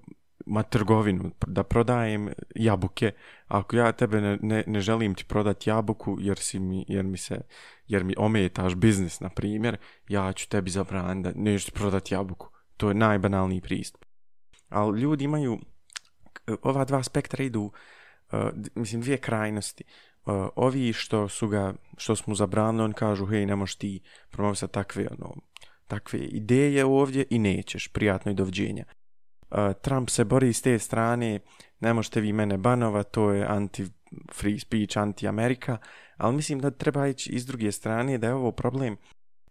ma 0.46 0.62
trgovinu, 0.62 1.30
da 1.46 1.62
prodajem 1.62 2.32
jabuke, 2.54 3.12
ako 3.46 3.76
ja 3.76 3.92
tebe 3.92 4.20
ne, 4.20 4.38
ne, 4.42 4.64
ne 4.66 4.80
želim 4.80 5.14
ti 5.14 5.24
prodati 5.24 5.70
jabuku 5.70 6.16
jer, 6.20 6.38
si 6.38 6.58
mi, 6.58 6.84
jer, 6.88 7.04
mi 7.04 7.18
se, 7.18 7.40
jer 7.86 8.04
mi 8.04 8.14
ometaš 8.18 8.74
biznis, 8.74 9.20
na 9.20 9.28
primjer, 9.28 9.76
ja 10.08 10.32
ću 10.32 10.48
tebi 10.48 10.70
zabraniti 10.70 11.28
da 11.28 11.40
neću 11.40 11.72
prodati 11.72 12.14
jabuku. 12.14 12.55
To 12.76 12.88
je 12.88 12.94
najbanalniji 12.94 13.60
pristup. 13.60 14.04
Ali 14.68 15.00
ljudi 15.00 15.24
imaju, 15.24 15.58
ova 16.62 16.84
dva 16.84 17.02
spektra 17.02 17.44
idu, 17.44 17.62
uh, 18.32 18.40
mislim, 18.74 19.00
dvije 19.00 19.18
krajnosti. 19.18 19.84
Uh, 20.26 20.48
ovi 20.56 20.92
što 20.92 21.28
su 21.28 21.48
ga, 21.48 21.74
što 21.96 22.16
smo 22.16 22.34
zabranili, 22.34 22.84
on 22.84 22.92
kažu, 22.92 23.26
hej, 23.26 23.46
ne 23.46 23.56
možeš 23.56 23.74
ti 23.74 24.00
promovisati 24.30 24.72
takve, 24.72 25.08
ono, 25.10 25.34
takve 25.86 26.18
ideje 26.18 26.84
ovdje 26.84 27.24
i 27.30 27.38
nećeš, 27.38 27.88
prijatno 27.88 28.30
i. 28.30 28.84
Uh, 29.50 29.58
Trump 29.82 30.10
se 30.10 30.24
bori 30.24 30.52
s 30.52 30.62
te 30.62 30.78
strane, 30.78 31.40
ne 31.80 31.92
možete 31.92 32.20
vi 32.20 32.32
mene 32.32 32.58
banova, 32.58 33.02
to 33.02 33.30
je 33.30 33.46
anti-free 33.46 34.58
speech, 34.58 34.96
anti-Amerika, 34.96 35.76
ali 36.16 36.36
mislim 36.36 36.58
da 36.58 36.70
treba 36.70 37.08
ići 37.08 37.30
iz 37.30 37.46
druge 37.46 37.72
strane, 37.72 38.18
da 38.18 38.26
je 38.26 38.34
ovo 38.34 38.52
problem 38.52 38.96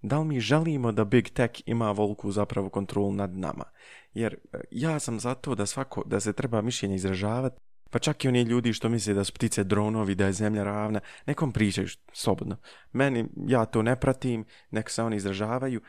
da 0.08 0.20
li 0.20 0.26
mi 0.26 0.40
želimo 0.40 0.92
da 0.92 1.06
Big 1.06 1.30
Tech 1.30 1.54
ima 1.66 1.92
volku 1.92 2.32
zapravo 2.32 2.70
kontrolu 2.70 3.14
nad 3.14 3.38
nama. 3.38 3.64
Jer 4.14 4.34
e, 4.34 4.60
ja 4.72 5.00
sam 5.00 5.20
za 5.20 5.36
to 5.36 5.56
da 5.56 5.66
svako, 5.66 6.04
da 6.06 6.20
se 6.20 6.34
treba 6.34 6.62
mišljenje 6.62 6.96
izražavati, 6.96 7.56
pa 7.90 8.00
čak 8.00 8.26
i 8.26 8.28
oni 8.28 8.42
ljudi 8.42 8.74
što 8.74 8.90
misle 8.90 9.14
da 9.14 9.24
su 9.24 9.34
ptice 9.34 9.64
dronovi, 9.64 10.16
da 10.16 10.26
je 10.26 10.34
zemlja 10.34 10.64
ravna, 10.64 11.00
nekom 11.26 11.52
pričaju 11.52 11.88
slobodno. 12.14 12.58
Meni, 12.92 13.26
ja 13.48 13.66
to 13.66 13.82
ne 13.82 14.00
pratim, 14.00 14.46
nek 14.72 14.90
se 14.90 15.04
oni 15.04 15.16
izražavaju, 15.16 15.82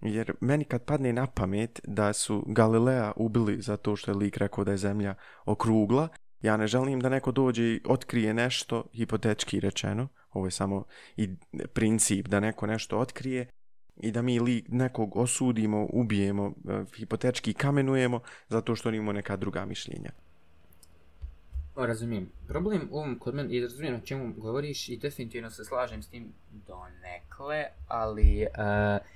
jer 0.00 0.32
meni 0.40 0.64
kad 0.64 0.84
padne 0.84 1.12
na 1.12 1.26
pamet 1.26 1.80
da 1.84 2.12
su 2.12 2.44
Galilea 2.46 3.12
ubili 3.16 3.62
zato 3.62 3.96
što 3.96 4.10
je 4.10 4.16
lik 4.16 4.36
rekao 4.36 4.64
da 4.64 4.70
je 4.70 4.76
zemlja 4.76 5.14
okrugla, 5.44 6.08
ja 6.40 6.56
ne 6.56 6.66
želim 6.66 7.00
da 7.00 7.08
neko 7.08 7.32
dođe 7.32 7.62
i 7.62 7.80
otkrije 7.86 8.34
nešto, 8.34 8.84
hipotečki 8.92 9.60
rečeno, 9.60 10.08
ovo 10.30 10.46
je 10.46 10.50
samo 10.50 10.84
i 11.16 11.28
princip 11.72 12.28
da 12.28 12.40
neko 12.40 12.66
nešto 12.66 12.98
otkrije, 12.98 13.46
i 14.00 14.12
da 14.12 14.22
mi 14.22 14.40
li 14.40 14.64
nekog 14.68 15.16
osudimo, 15.16 15.88
ubijemo, 15.92 16.52
e, 16.68 16.84
hipotečki 16.96 17.54
kamenujemo 17.54 18.20
zato 18.48 18.76
što 18.76 18.88
on 18.88 18.94
ima 18.94 19.12
neka 19.12 19.36
druga 19.36 19.64
mišljenja. 19.64 20.10
O, 21.76 21.86
razumijem. 21.86 22.28
Problem 22.48 22.88
u 22.90 22.98
ovom 22.98 23.18
kod 23.18 23.34
mene, 23.34 23.54
i 23.54 23.60
razumijem 23.60 23.94
o 23.94 24.00
čemu 24.00 24.34
govoriš 24.36 24.88
i 24.88 24.96
definitivno 24.96 25.50
se 25.50 25.64
slažem 25.64 26.02
s 26.02 26.08
tim 26.08 26.32
donekle, 26.66 27.64
ali 27.88 28.46
uh, 28.58 29.06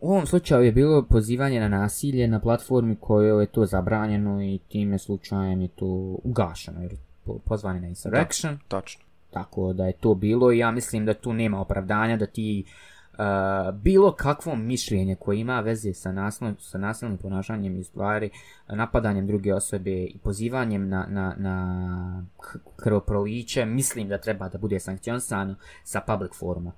u 0.00 0.10
ovom 0.10 0.26
slučaju 0.26 0.64
je 0.64 0.72
bilo 0.72 1.02
pozivanje 1.02 1.60
na 1.60 1.68
nasilje 1.68 2.28
na 2.28 2.40
platformi 2.40 2.96
kojoj 3.00 3.42
je 3.42 3.46
to 3.46 3.66
zabranjeno 3.66 4.42
i 4.42 4.58
time 4.68 4.98
slučajem 4.98 5.60
je 5.60 5.68
to 5.68 6.18
ugašeno, 6.24 6.82
jer 6.82 6.96
pozvani 7.44 7.80
na 7.80 7.88
insurrection. 7.88 8.54
Da, 8.54 8.62
tačno. 8.68 9.04
Tako 9.30 9.72
da 9.72 9.86
je 9.86 9.92
to 9.92 10.14
bilo 10.14 10.52
i 10.52 10.58
ja 10.58 10.70
mislim 10.70 11.06
da 11.06 11.14
tu 11.14 11.32
nema 11.32 11.60
opravdanja 11.60 12.16
da 12.16 12.26
ti 12.26 12.64
bilo 13.72 14.12
kakvo 14.12 14.56
mišljenje 14.56 15.14
koje 15.14 15.40
ima 15.40 15.60
veze 15.60 15.94
sa, 15.94 16.12
nasilnim, 16.12 16.56
sa 16.60 16.78
nasilnim 16.78 17.18
ponašanjem 17.18 17.76
i 17.76 17.84
stvari, 17.84 18.30
napadanjem 18.68 19.26
druge 19.26 19.54
osobe 19.54 20.04
i 20.04 20.18
pozivanjem 20.22 20.88
na, 20.88 21.06
na, 21.08 21.34
na 21.38 22.24
krvoproliće, 22.76 23.64
mislim 23.64 24.08
da 24.08 24.18
treba 24.18 24.48
da 24.48 24.58
bude 24.58 24.80
sankcionisano 24.80 25.54
sa 25.84 26.00
public 26.00 26.32
foruma. 26.38 26.72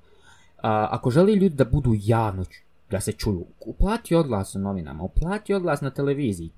Ako 0.62 1.10
želi 1.10 1.34
ljudi 1.34 1.54
da 1.54 1.64
budu 1.64 1.92
javno, 1.98 2.44
da 2.90 3.00
se 3.00 3.12
čuju, 3.12 3.46
uplati 3.66 4.14
odglas 4.14 4.54
u 4.54 4.58
novinama, 4.58 5.02
uplati 5.02 5.54
odglas 5.54 5.80
na 5.80 5.90
televiziji. 5.90 6.50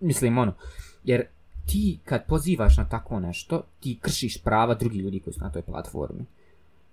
Mislim 0.00 0.38
ono, 0.38 0.52
jer 1.04 1.26
ti 1.66 1.98
kad 2.04 2.26
pozivaš 2.26 2.76
na 2.76 2.88
tako 2.88 3.20
nešto, 3.20 3.62
ti 3.80 3.98
kršiš 4.02 4.42
prava 4.42 4.74
drugih 4.74 5.00
ljudi 5.00 5.20
koji 5.20 5.34
su 5.34 5.40
na 5.40 5.52
toj 5.52 5.62
platformi. 5.62 6.26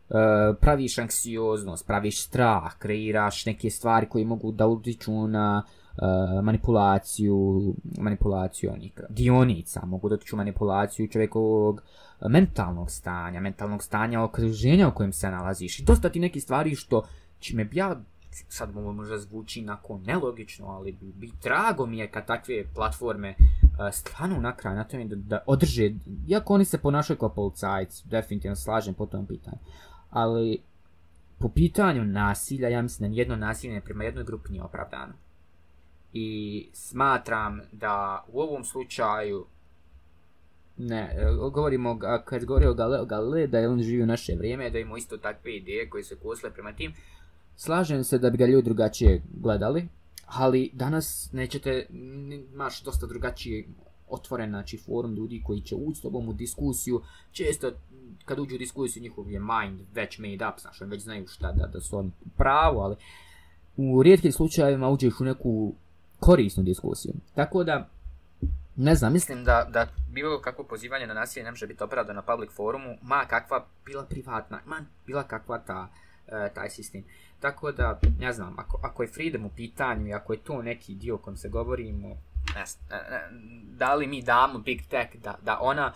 Eh, 0.10 0.54
praviš 0.62 0.98
anksioznost, 0.98 1.88
praviš 1.88 2.24
strah, 2.24 2.78
kreiraš 2.78 3.46
neke 3.46 3.70
stvari 3.70 4.10
koje 4.10 4.26
mogu 4.26 4.52
da 4.52 4.68
utiču 4.68 5.28
na 5.28 5.64
uh, 5.66 6.44
manipulaciju, 6.44 7.74
manipulaciju 7.98 8.72
onih 8.74 8.92
dionica, 9.10 9.86
mogu 9.86 10.10
da 10.10 10.16
utiču 10.16 10.36
manipulaciju 10.36 11.08
čovjekovog 11.08 11.82
mentalnog 12.30 12.92
stanja, 12.92 13.40
mentalnog 13.40 13.84
stanja 13.84 14.24
okruženja 14.24 14.88
u 14.88 14.92
kojem 14.92 15.14
se 15.14 15.32
nalaziš. 15.32 15.80
I 15.80 15.84
dosta 15.84 16.10
ti 16.10 16.20
neki 16.20 16.40
stvari 16.40 16.76
što 16.76 17.04
čime 17.40 17.66
bi 17.66 17.78
ja 17.78 18.02
sad 18.50 18.76
mu 18.76 18.94
možda 18.94 19.18
zvuči 19.18 19.62
nakon 19.62 20.02
nelogično, 20.02 20.68
ali 20.68 20.92
bi, 20.92 21.14
bi 21.16 21.32
drago 21.44 21.86
mi 21.86 21.98
je 21.98 22.12
kad 22.12 22.26
takve 22.26 22.64
platforme 22.76 23.36
uh, 23.40 23.94
stvarno 23.94 24.42
na 24.42 24.56
kraju 24.56 24.78
na 24.78 24.84
tome 24.84 25.06
da, 25.06 25.16
da 25.16 25.44
održe, 25.48 25.92
iako 26.28 26.54
oni 26.54 26.66
se 26.66 26.78
ponašaju 26.78 27.18
kao 27.18 27.30
policajci, 27.30 28.08
definitivno 28.08 28.56
slažem 28.56 28.94
po 28.94 29.06
tom 29.06 29.26
pitanju, 29.26 29.58
ali 30.10 30.62
po 31.40 31.50
pitanju 31.50 32.04
nasilja, 32.04 32.70
ja 32.70 32.82
mislim 32.82 33.12
da 33.12 33.18
jedno 33.18 33.36
nasilje 33.36 33.82
prema 33.82 34.04
jednoj 34.04 34.24
grupi 34.24 34.52
nije 34.52 34.64
opravdano. 34.64 35.14
I 36.14 36.70
smatram 36.74 37.62
da 37.72 38.26
u 38.28 38.42
ovom 38.42 38.64
slučaju 38.64 39.46
ne, 40.78 41.18
govorimo, 41.52 42.00
kad 42.26 42.46
govori 42.46 42.66
o 42.66 42.74
Gale, 42.74 43.06
Gale, 43.06 43.48
da 43.48 43.60
je 43.60 43.70
on 43.70 43.82
živi 43.82 44.04
u 44.04 44.06
naše 44.06 44.36
vrijeme, 44.36 44.70
da 44.70 44.80
ima 44.80 44.98
isto 44.98 45.18
takve 45.18 45.56
ideje 45.56 45.90
koje 45.90 46.04
se 46.04 46.16
kosle 46.16 46.54
prema 46.54 46.74
tim, 46.74 46.94
slažem 47.56 48.04
se 48.04 48.18
da 48.18 48.30
bi 48.30 48.38
ga 48.38 48.46
ljudi 48.46 48.66
drugačije 48.66 49.22
gledali, 49.42 49.88
ali 50.26 50.72
danas 50.74 51.30
nećete, 51.32 51.88
imaš 52.54 52.84
dosta 52.84 53.08
drugačije 53.08 53.68
otvoren, 54.10 54.50
znači 54.50 54.78
forum 54.78 55.14
ljudi 55.14 55.42
koji 55.46 55.62
će 55.62 55.76
ući 55.76 56.00
s 56.00 56.02
tobom 56.02 56.30
u 56.30 56.34
diskusiju, 56.34 57.02
često 57.32 57.72
kad 58.26 58.40
uđu 58.40 58.56
u 58.56 58.58
diskusiju 58.58 59.04
njihov 59.04 59.32
je 59.32 59.40
mind 59.40 59.80
već 59.94 60.20
made 60.20 60.48
up, 60.48 60.60
znaš, 60.62 60.82
već 60.82 61.02
znaju 61.02 61.28
šta 61.28 61.52
da, 61.52 61.68
da 61.68 61.82
su 61.82 61.98
oni 61.98 62.12
pravo, 62.38 62.82
ali 62.82 62.96
u 63.78 64.04
rijetkim 64.04 64.32
slučajevima 64.32 64.90
uđeš 64.90 65.20
u 65.20 65.24
neku 65.24 65.74
korisnu 66.20 66.64
diskusiju. 66.64 67.14
Tako 67.36 67.64
da, 67.64 67.90
ne 68.76 68.96
znam, 68.96 69.14
mislim 69.14 69.44
da, 69.44 69.68
da 69.72 69.88
bilo 70.10 70.42
kakvo 70.42 70.64
pozivanje 70.64 71.08
na 71.08 71.14
nasilje 71.14 71.44
ne 71.44 71.52
može 71.52 71.68
biti 71.68 71.84
opravdano 71.84 72.22
na 72.22 72.34
public 72.34 72.52
forumu, 72.52 72.98
ma 73.02 73.26
kakva 73.26 73.66
bila 73.86 74.06
privatna, 74.06 74.60
ma 74.66 74.86
bila 75.06 75.24
kakva 75.24 75.60
ta, 75.60 75.88
uh, 76.28 76.54
taj 76.54 76.70
sistem. 76.70 77.04
Tako 77.40 77.72
da, 77.72 78.00
ne 78.20 78.34
znam, 78.34 78.60
ako, 78.60 78.80
ako 78.84 79.04
je 79.04 79.10
freedom 79.10 79.46
u 79.46 79.50
pitanju 79.50 80.08
i 80.08 80.14
ako 80.14 80.34
je 80.34 80.40
to 80.40 80.62
neki 80.62 80.96
dio 80.96 81.18
kom 81.18 81.38
se 81.38 81.50
govorimo, 81.50 82.08
ne, 82.56 82.64
ne, 82.90 82.98
ne, 83.10 83.22
da 83.78 83.96
li 83.96 84.08
mi 84.08 84.22
damo 84.22 84.60
big 84.60 84.82
tech 84.90 85.16
da, 85.24 85.36
da 85.42 85.60
ona 85.62 85.94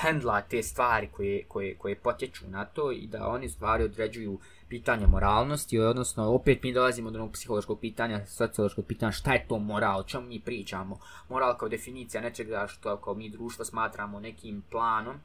hendla 0.00 0.42
te 0.42 0.62
stvari 0.62 1.08
koje, 1.12 1.44
koje, 1.48 1.74
koje 1.74 1.96
potječu 1.96 2.44
na 2.48 2.64
to 2.64 2.92
i 2.92 3.06
da 3.06 3.28
oni 3.28 3.48
stvari 3.48 3.84
određuju 3.84 4.38
pitanje 4.68 5.06
moralnosti, 5.06 5.78
odnosno 5.78 6.34
opet 6.34 6.62
mi 6.62 6.72
dolazimo 6.72 7.10
do 7.10 7.18
onog 7.18 7.32
psihološkog 7.32 7.80
pitanja, 7.80 8.26
sociološkog 8.26 8.86
pitanja 8.86 9.12
šta 9.12 9.32
je 9.32 9.46
to 9.48 9.58
moral, 9.58 10.00
o 10.00 10.04
čemu 10.04 10.26
mi 10.26 10.40
pričamo. 10.40 10.98
Moral 11.28 11.56
kao 11.56 11.68
definicija 11.68 12.20
nečega 12.20 12.66
što 12.68 12.96
kao 12.96 13.14
mi 13.14 13.30
društvo 13.30 13.64
smatramo 13.64 14.20
nekim 14.20 14.62
planom, 14.70 15.16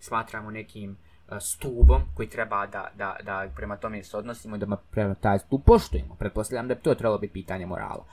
smatramo 0.00 0.50
nekim 0.50 0.90
uh, 0.90 1.38
stubom 1.40 2.02
koji 2.14 2.28
treba 2.28 2.66
da, 2.66 2.88
da, 2.94 3.16
da 3.22 3.48
prema 3.56 3.76
tome 3.76 4.02
se 4.02 4.16
odnosimo 4.16 4.56
i 4.56 4.58
da 4.58 4.76
prema 4.90 5.14
taj 5.14 5.38
stup 5.38 5.64
poštujemo. 5.64 6.14
Pretpostavljam 6.14 6.68
da 6.68 6.74
bi 6.74 6.80
to 6.80 6.94
trebalo 6.94 7.18
biti 7.18 7.32
pitanje 7.32 7.66
morala. 7.66 8.04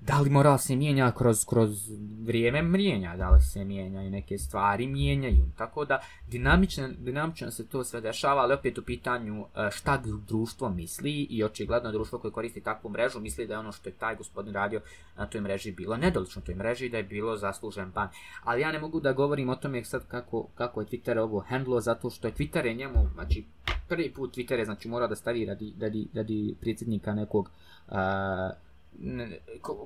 Da 0.00 0.20
li 0.20 0.30
moral 0.30 0.58
se 0.58 0.76
mijenja 0.76 1.12
kroz, 1.12 1.44
kroz 1.44 1.90
vrijeme 2.24 2.62
mijenja, 2.62 3.16
da 3.16 3.30
li 3.30 3.40
se 3.40 3.64
mijenja 3.64 4.02
i 4.02 4.10
neke 4.10 4.38
stvari 4.38 4.86
mijenjaju, 4.86 5.46
tako 5.56 5.84
da 5.84 6.00
dinamično, 6.28 6.88
dinamično 6.98 7.50
se 7.50 7.66
to 7.66 7.84
sve 7.84 8.00
dešava, 8.00 8.42
ali 8.42 8.54
opet 8.54 8.78
u 8.78 8.84
pitanju 8.84 9.40
e, 9.40 9.70
šta 9.70 10.02
društvo 10.28 10.70
misli 10.70 11.12
i 11.12 11.44
očigledno 11.44 11.92
društvo 11.92 12.18
koje 12.18 12.32
koristi 12.32 12.60
takvu 12.60 12.90
mrežu 12.90 13.20
misli 13.20 13.46
da 13.46 13.54
je 13.54 13.58
ono 13.58 13.72
što 13.72 13.88
je 13.88 13.92
taj 13.92 14.16
gospodin 14.16 14.54
radio 14.54 14.80
na 15.16 15.26
toj 15.26 15.40
mreži 15.40 15.72
bilo 15.72 15.96
nedolično 15.96 16.42
toj 16.42 16.54
mreži 16.54 16.88
da 16.88 16.96
je 16.96 17.02
bilo 17.02 17.36
zaslužen 17.36 17.90
ban. 17.90 18.08
Ali 18.44 18.60
ja 18.60 18.72
ne 18.72 18.78
mogu 18.78 19.00
da 19.00 19.12
govorim 19.12 19.48
o 19.48 19.56
tome 19.56 19.84
sad 19.84 20.06
kako, 20.08 20.48
kako 20.54 20.80
je 20.80 20.86
Twitter 20.86 21.18
ovo 21.18 21.40
handlo, 21.40 21.80
zato 21.80 22.10
što 22.10 22.28
je 22.28 22.34
Twitter 22.34 22.66
je 22.66 22.74
njemu, 22.74 23.08
znači 23.14 23.44
prvi 23.88 24.12
put 24.14 24.36
Twitter 24.36 24.58
je 24.58 24.64
znači 24.64 24.88
morao 24.88 25.08
da 25.08 25.16
stavi 25.16 25.44
radi, 25.44 25.74
radi, 25.80 26.08
radi 26.14 26.56
predsjednika 26.60 27.14
nekog 27.14 27.50
uh, 27.88 27.96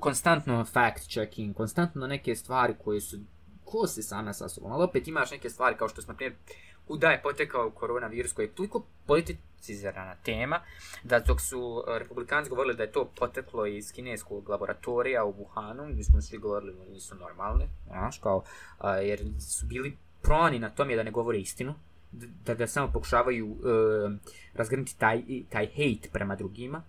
konstantno 0.01 0.65
fact 0.65 1.09
checking, 1.09 1.57
konstantno 1.57 2.07
neke 2.07 2.37
stvari 2.37 2.75
koje 2.85 3.01
su 3.01 3.19
ko 3.65 3.87
se 3.87 4.03
same 4.03 4.35
sa 4.35 4.49
sobom, 4.49 4.73
ali 4.73 4.85
opet 4.85 5.09
imaš 5.09 5.31
neke 5.31 5.51
stvari 5.51 5.77
kao 5.77 5.89
što 5.89 6.03
smo 6.03 6.15
primjer 6.15 6.37
kuda 6.91 7.09
je 7.11 7.23
potekao 7.23 7.71
koronavirus 7.71 8.33
koji 8.33 8.47
je 8.47 8.55
toliko 8.55 8.85
politicizirana 9.07 10.15
tema, 10.25 10.61
da 11.05 11.21
dok 11.21 11.41
su 11.41 11.85
e, 11.89 11.99
republikanci 11.99 12.51
govorili 12.51 12.77
da 12.77 12.83
je 12.83 12.93
to 12.93 13.11
poteklo 13.19 13.67
iz 13.67 13.93
kineskog 13.93 14.49
laboratorija 14.49 15.25
u 15.25 15.35
Wuhanu, 15.35 15.95
mi 15.97 16.05
smo 16.05 16.21
svi 16.21 16.39
govorili 16.39 16.75
da 16.75 16.93
nisu 16.93 17.15
normalni, 17.15 17.69
znaš, 17.87 18.19
kao, 18.19 18.43
jer 19.03 19.21
su 19.41 19.67
bili 19.67 19.97
proni 20.23 20.59
na 20.59 20.71
tom 20.71 20.91
je 20.91 20.97
da 20.97 21.03
ne 21.03 21.11
govore 21.11 21.39
istinu, 21.39 21.75
da, 22.13 22.55
da 22.55 22.67
samo 22.67 22.93
pokušavaju 22.93 23.47
uh, 23.47 23.59
razgrnuti 24.55 24.99
taj, 24.99 25.23
taj 25.51 25.67
hate 25.67 26.09
prema 26.13 26.37
drugima, 26.37 26.83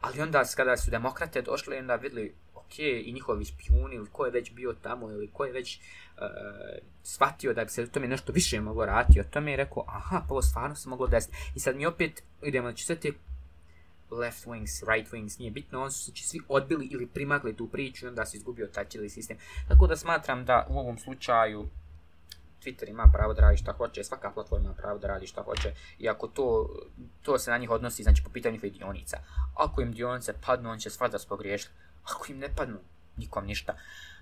ali 0.00 0.20
onda 0.20 0.44
kada 0.56 0.76
su 0.76 0.90
demokrate 0.90 1.42
došli 1.42 1.78
onda 1.78 1.94
vidjeli 1.94 2.34
ok, 2.54 2.78
i 2.78 3.12
njihovi 3.12 3.44
špijuni 3.44 3.94
ili 3.94 4.06
ko 4.12 4.24
je 4.24 4.30
već 4.30 4.52
bio 4.52 4.74
tamo 4.82 5.10
ili 5.10 5.30
ko 5.32 5.44
je 5.44 5.52
već 5.52 5.80
uh, 6.16 6.22
shvatio 7.02 7.54
da 7.54 7.64
bi 7.64 7.70
se 7.70 7.90
tome 7.90 8.08
nešto 8.08 8.32
više 8.32 8.60
moglo 8.60 8.86
raditi 8.86 9.20
o 9.20 9.24
tome 9.24 9.52
i 9.52 9.56
rekao 9.56 9.84
aha, 9.88 10.24
pa 10.28 10.34
ovo 10.34 10.42
stvarno 10.42 10.76
se 10.76 10.88
moglo 10.88 11.06
desiti 11.06 11.36
i 11.54 11.60
sad 11.60 11.76
mi 11.76 11.86
opet 11.86 12.22
idemo, 12.42 12.68
znači 12.68 12.84
sve 12.84 12.96
te 12.96 13.12
left 14.10 14.46
wings, 14.46 14.82
right 14.88 15.10
wings, 15.10 15.38
nije 15.38 15.50
bitno, 15.50 15.82
oni 15.82 15.90
su 15.90 16.04
znači, 16.04 16.24
svi 16.24 16.40
odbili 16.48 16.86
ili 16.86 17.06
primagli 17.06 17.56
tu 17.56 17.68
priču 17.68 18.06
i 18.06 18.08
onda 18.08 18.26
se 18.26 18.36
izgubio 18.36 18.66
taj 18.66 18.84
cijeli 18.84 19.10
sistem. 19.10 19.36
Tako 19.68 19.86
da 19.86 19.96
smatram 19.96 20.44
da 20.44 20.66
u 20.70 20.78
ovom 20.78 20.98
slučaju 20.98 21.68
Twitter 22.62 22.88
ima 22.88 23.10
pravo 23.12 23.34
da 23.34 23.40
radi 23.40 23.56
šta 23.56 23.72
hoće, 23.72 24.04
svaka 24.04 24.30
platforma 24.30 24.64
ima 24.64 24.74
pravo 24.74 24.98
da 24.98 25.08
radi 25.08 25.26
šta 25.26 25.42
hoće, 25.42 25.72
i 25.98 26.08
ako 26.08 26.28
to, 26.28 26.68
to 27.22 27.38
se 27.38 27.50
na 27.50 27.58
njih 27.58 27.70
odnosi, 27.70 28.02
znači 28.02 28.22
po 28.24 28.30
pitanju 28.30 28.52
njihovih 28.52 28.72
dionica. 28.72 29.18
Ako 29.54 29.80
im 29.80 29.92
dionice 29.92 30.34
padnu, 30.46 30.70
on 30.70 30.78
će 30.78 30.90
svat 30.90 31.12
da 31.12 31.18
spogriješiti. 31.18 31.72
Ako 32.04 32.32
im 32.32 32.38
ne 32.38 32.48
padnu, 32.56 32.78
nikom 33.16 33.46
ništa. 33.46 33.74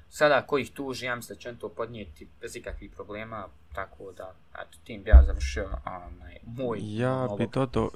Sada, 0.08 0.42
ko 0.46 0.58
ih 0.58 0.70
tuži, 0.70 1.06
ja 1.06 1.16
mislim 1.16 1.36
da 1.36 1.40
će 1.40 1.48
on 1.48 1.56
to 1.56 1.68
podnijeti 1.68 2.28
bez 2.40 2.56
ikakvih 2.56 2.90
problema, 2.90 3.48
tako 3.74 4.12
da, 4.12 4.34
eto, 4.54 4.78
tim 4.84 5.02
bi 5.02 5.10
ja 5.10 5.22
završio 5.26 5.70
onaj, 5.86 6.38
moj... 6.46 6.78
Ja 6.82 7.28
bi 7.38 7.50
to, 7.50 7.66
to, 7.66 7.90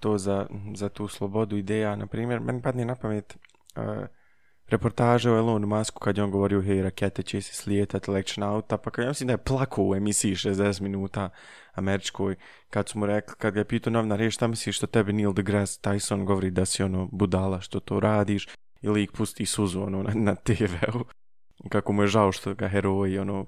to 0.00 0.18
za, 0.18 0.46
za 0.74 0.88
tu 0.88 1.08
slobodu 1.08 1.56
ideja, 1.56 1.96
na 1.96 2.06
primjer, 2.06 2.40
meni 2.40 2.62
padne 2.62 2.84
na 2.84 2.94
pamet, 2.94 3.36
uh, 3.76 4.06
reportaže 4.68 5.30
o 5.30 5.36
Elonu 5.36 5.66
Musku 5.66 6.00
kad 6.00 6.16
je 6.16 6.24
on 6.24 6.30
govorio 6.30 6.60
hej 6.60 6.82
rakete 6.82 7.22
će 7.22 7.42
se 7.42 7.54
slijetati 7.54 8.10
lekčna 8.10 8.52
auta 8.52 8.76
pa 8.78 8.90
kad 8.90 9.02
ja 9.02 9.08
mislim 9.08 9.26
da 9.26 9.32
je 9.32 9.44
plako 9.44 9.84
u 9.84 9.94
emisiji 9.94 10.34
60 10.34 10.80
minuta 10.80 11.30
američkoj 11.74 12.36
kad 12.70 12.88
su 12.88 12.98
mu 12.98 13.06
rekli 13.06 13.34
kad 13.38 13.54
ga 13.54 13.60
je 13.60 13.64
pitao 13.64 13.92
novinar 13.92 14.20
je 14.20 14.30
šta 14.30 14.46
misliš 14.46 14.76
što 14.76 14.86
tebi 14.86 15.12
Neil 15.12 15.32
deGrasse 15.32 15.80
Tyson 15.80 16.24
govori 16.24 16.50
da 16.50 16.64
si 16.64 16.82
ono 16.82 17.08
budala 17.12 17.60
što 17.60 17.80
to 17.80 18.00
radiš? 18.00 18.48
Ili 18.82 19.02
ih 19.02 19.10
pusti 19.12 19.46
suzu 19.46 19.82
ono 19.82 20.02
na, 20.02 20.12
na 20.14 20.34
TV-u 20.34 21.04
kako 21.68 21.92
mu 21.92 22.02
je 22.02 22.08
žao 22.08 22.32
što 22.32 22.54
ga 22.54 22.68
heroji 22.68 23.18
ono 23.18 23.46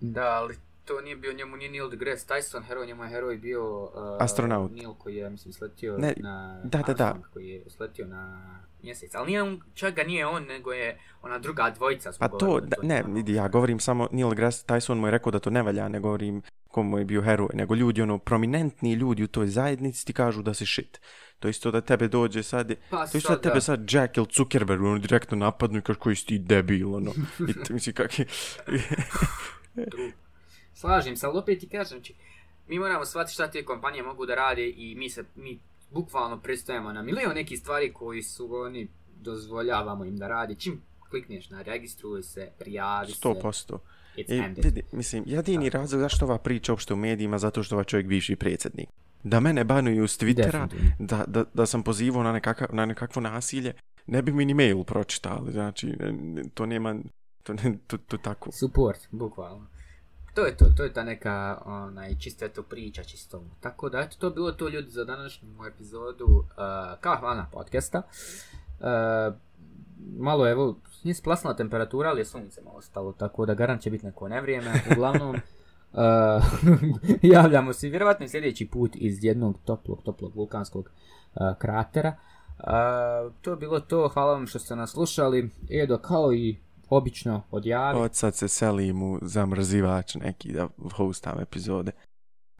da 0.00 0.38
ali 0.40 0.56
to 0.84 1.00
nije 1.00 1.16
bio 1.16 1.32
njemu 1.32 1.56
nije 1.56 1.70
Neil 1.70 1.90
deGrasse 1.90 2.26
Tyson 2.26 2.62
heroj 2.62 2.86
njemu 2.86 3.04
je 3.04 3.08
heroj 3.08 3.36
bio 3.36 3.84
uh, 3.84 3.90
astronaut 4.20 4.72
Neil 4.72 4.94
koji 4.94 5.16
je 5.16 5.30
mislim 5.30 5.52
sletio 5.52 5.98
ne, 5.98 6.14
na 6.16 6.60
da 6.64 6.82
da 6.86 6.94
da 6.94 7.16
koji 7.32 7.48
je 7.48 7.64
sletio 7.70 8.06
na 8.06 8.54
mjesec, 8.82 9.14
ali 9.14 9.26
nije 9.26 9.42
on, 9.42 9.60
čak 9.74 9.94
ga 9.94 10.02
nije 10.02 10.26
on, 10.26 10.44
nego 10.44 10.72
je 10.72 10.98
ona 11.22 11.38
druga 11.38 11.70
dvojica. 11.70 12.12
Pa 12.18 12.28
to, 12.28 12.60
da, 12.60 12.76
ne, 12.82 13.04
ja 13.26 13.48
govorim 13.48 13.80
samo, 13.80 14.08
Neil 14.12 14.30
deGrasse 14.30 14.66
Tyson 14.66 14.94
mu 14.94 15.06
je 15.06 15.10
rekao 15.10 15.32
da 15.32 15.38
to 15.38 15.50
ne 15.50 15.62
valja, 15.62 15.88
ne 15.88 16.00
govorim 16.00 16.42
komu 16.68 16.98
je 16.98 17.04
bio 17.04 17.22
heroj, 17.22 17.48
nego 17.54 17.74
ljudi, 17.74 18.02
ono, 18.02 18.18
prominentni 18.18 18.92
ljudi 18.92 19.22
u 19.22 19.28
toj 19.28 19.46
zajednici 19.46 20.06
ti 20.06 20.12
kažu 20.12 20.42
da 20.42 20.54
si 20.54 20.66
shit. 20.66 21.00
To 21.38 21.48
isto 21.48 21.70
da 21.70 21.80
tebe 21.80 22.08
dođe 22.08 22.42
sad, 22.42 22.72
pa, 22.90 23.06
to 23.06 23.18
isto 23.18 23.34
da 23.34 23.40
tebe 23.40 23.60
sad 23.60 23.92
Jack 23.92 24.16
ili 24.16 24.26
Zuckerberg, 24.36 24.82
ono, 24.82 24.98
direktno 24.98 25.36
napadnu 25.36 25.78
i 25.78 25.82
kaže 25.82 25.98
koji 25.98 26.16
si 26.16 26.26
ti 26.26 26.38
debil, 26.38 26.94
ono. 26.94 27.12
I 27.38 27.72
misli 27.72 27.92
kak 27.92 28.18
je... 28.18 28.26
Slažim 30.74 31.16
se, 31.16 31.26
ali 31.26 31.38
opet 31.38 31.60
ti 31.60 31.68
kažem, 31.68 32.02
či, 32.02 32.12
znači, 32.12 32.24
mi 32.68 32.78
moramo 32.78 33.04
shvatiti 33.04 33.34
šta 33.34 33.50
te 33.50 33.64
kompanije 33.64 34.02
mogu 34.02 34.26
da 34.26 34.34
rade 34.34 34.68
i 34.68 34.94
mi 34.94 35.10
se, 35.10 35.24
mi 35.34 35.60
bukvalno 35.90 36.40
pristojemo 36.40 36.92
na 36.92 37.02
milion 37.02 37.34
nekih 37.34 37.60
stvari 37.60 37.92
koji 37.92 38.22
su 38.22 38.54
oni 38.54 38.88
dozvoljavamo 39.20 40.04
im 40.04 40.16
da 40.16 40.28
radi. 40.28 40.54
Čim 40.54 40.82
klikneš 41.10 41.50
na 41.50 41.62
registruj 41.62 42.22
se, 42.22 42.50
prijavi 42.58 43.12
100%. 43.12 43.52
se. 43.52 43.74
I, 44.16 44.42
vidi, 44.64 44.82
mislim, 44.92 45.24
jedini 45.26 45.70
razlog 45.70 46.00
zašto 46.00 46.24
ova 46.24 46.38
priča 46.38 46.72
uopšte 46.72 46.94
u 46.94 46.96
medijima, 46.96 47.38
zato 47.38 47.62
što 47.62 47.74
ovaj 47.74 47.84
čovjek 47.84 48.06
bivši 48.06 48.36
predsjednik. 48.36 48.88
Da 49.22 49.40
mene 49.40 49.64
banuju 49.64 50.08
s 50.08 50.18
Twittera, 50.18 50.68
da, 50.98 51.24
da, 51.26 51.44
da 51.54 51.66
sam 51.66 51.82
pozivao 51.82 52.22
na, 52.22 52.32
nekakav, 52.32 52.68
na 52.72 52.86
nekakvo 52.86 53.22
nasilje, 53.22 53.72
ne 54.06 54.22
bi 54.22 54.32
mi 54.32 54.44
ni 54.44 54.54
mail 54.54 54.84
pročitali, 54.84 55.52
znači, 55.52 55.94
to 56.54 56.66
nema, 56.66 56.96
to, 57.42 57.54
to, 57.86 57.98
to 57.98 58.16
tako. 58.16 58.50
Support, 58.52 59.08
bukvalno 59.10 59.73
to 60.34 60.46
je 60.46 60.56
to, 60.56 60.64
to 60.76 60.82
je 60.82 60.92
ta 60.92 61.04
neka 61.04 61.62
onaj, 61.64 62.14
čista 62.18 62.46
priča, 62.68 63.02
čisto. 63.02 63.44
Tako 63.60 63.88
da, 63.88 64.00
eto, 64.00 64.16
to 64.18 64.30
bilo 64.30 64.52
to 64.52 64.68
ljudi 64.68 64.90
za 64.90 65.04
današnju 65.04 65.48
epizodu 65.66 66.24
uh, 66.24 66.44
Kahvana 67.00 67.46
podcasta. 67.52 68.02
Uh, 68.80 69.34
malo, 70.18 70.48
evo, 70.48 70.76
nije 71.02 71.14
splasna 71.14 71.56
temperatura, 71.56 72.10
ali 72.10 72.20
je 72.20 72.24
sunce 72.24 72.62
malo 72.62 72.80
stalo, 72.80 73.12
tako 73.12 73.46
da 73.46 73.54
garant 73.54 73.82
će 73.82 73.90
biti 73.90 74.06
neko 74.06 74.28
nevrijeme. 74.28 74.72
Uglavnom, 74.92 75.30
uh, 75.34 75.40
javljamo 77.34 77.72
se 77.72 77.88
vjerovatno 77.88 78.28
sljedeći 78.28 78.68
put 78.68 78.90
iz 78.94 79.24
jednog 79.24 79.58
toplog, 79.64 80.02
toplog 80.02 80.36
vulkanskog 80.36 80.90
uh, 81.34 81.58
kratera. 81.58 82.16
Uh, 82.58 83.32
to 83.42 83.50
je 83.50 83.56
bilo 83.56 83.80
to, 83.80 84.08
hvala 84.08 84.32
vam 84.32 84.46
što 84.46 84.58
ste 84.58 84.76
nas 84.76 84.90
slušali. 84.90 85.50
Edo, 85.70 85.98
kao 85.98 86.32
i 86.32 86.56
obično 86.90 87.42
odjavi. 87.50 87.98
Od 87.98 88.14
sad 88.14 88.36
se 88.36 88.48
selim 88.48 89.02
u 89.02 89.18
zamrzivač 89.22 90.14
neki 90.14 90.52
da 90.52 90.68
hostam 90.96 91.40
epizode. 91.40 91.92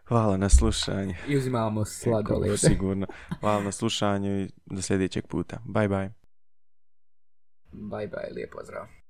Hvala 0.08 0.36
na 0.36 0.48
slušanje. 0.48 1.16
I 1.28 1.36
uzimamo 1.36 1.84
sladolede. 1.84 2.58
Sigurno. 2.68 3.06
Hvala 3.40 3.62
na 3.62 3.72
slušanju 3.72 4.40
i 4.40 4.50
do 4.66 4.82
sljedećeg 4.82 5.26
puta. 5.26 5.58
Bye 5.64 5.88
bye. 5.88 6.10
Bye 7.72 8.10
bye, 8.10 8.34
lijep 8.34 8.52
pozdrav. 8.52 9.03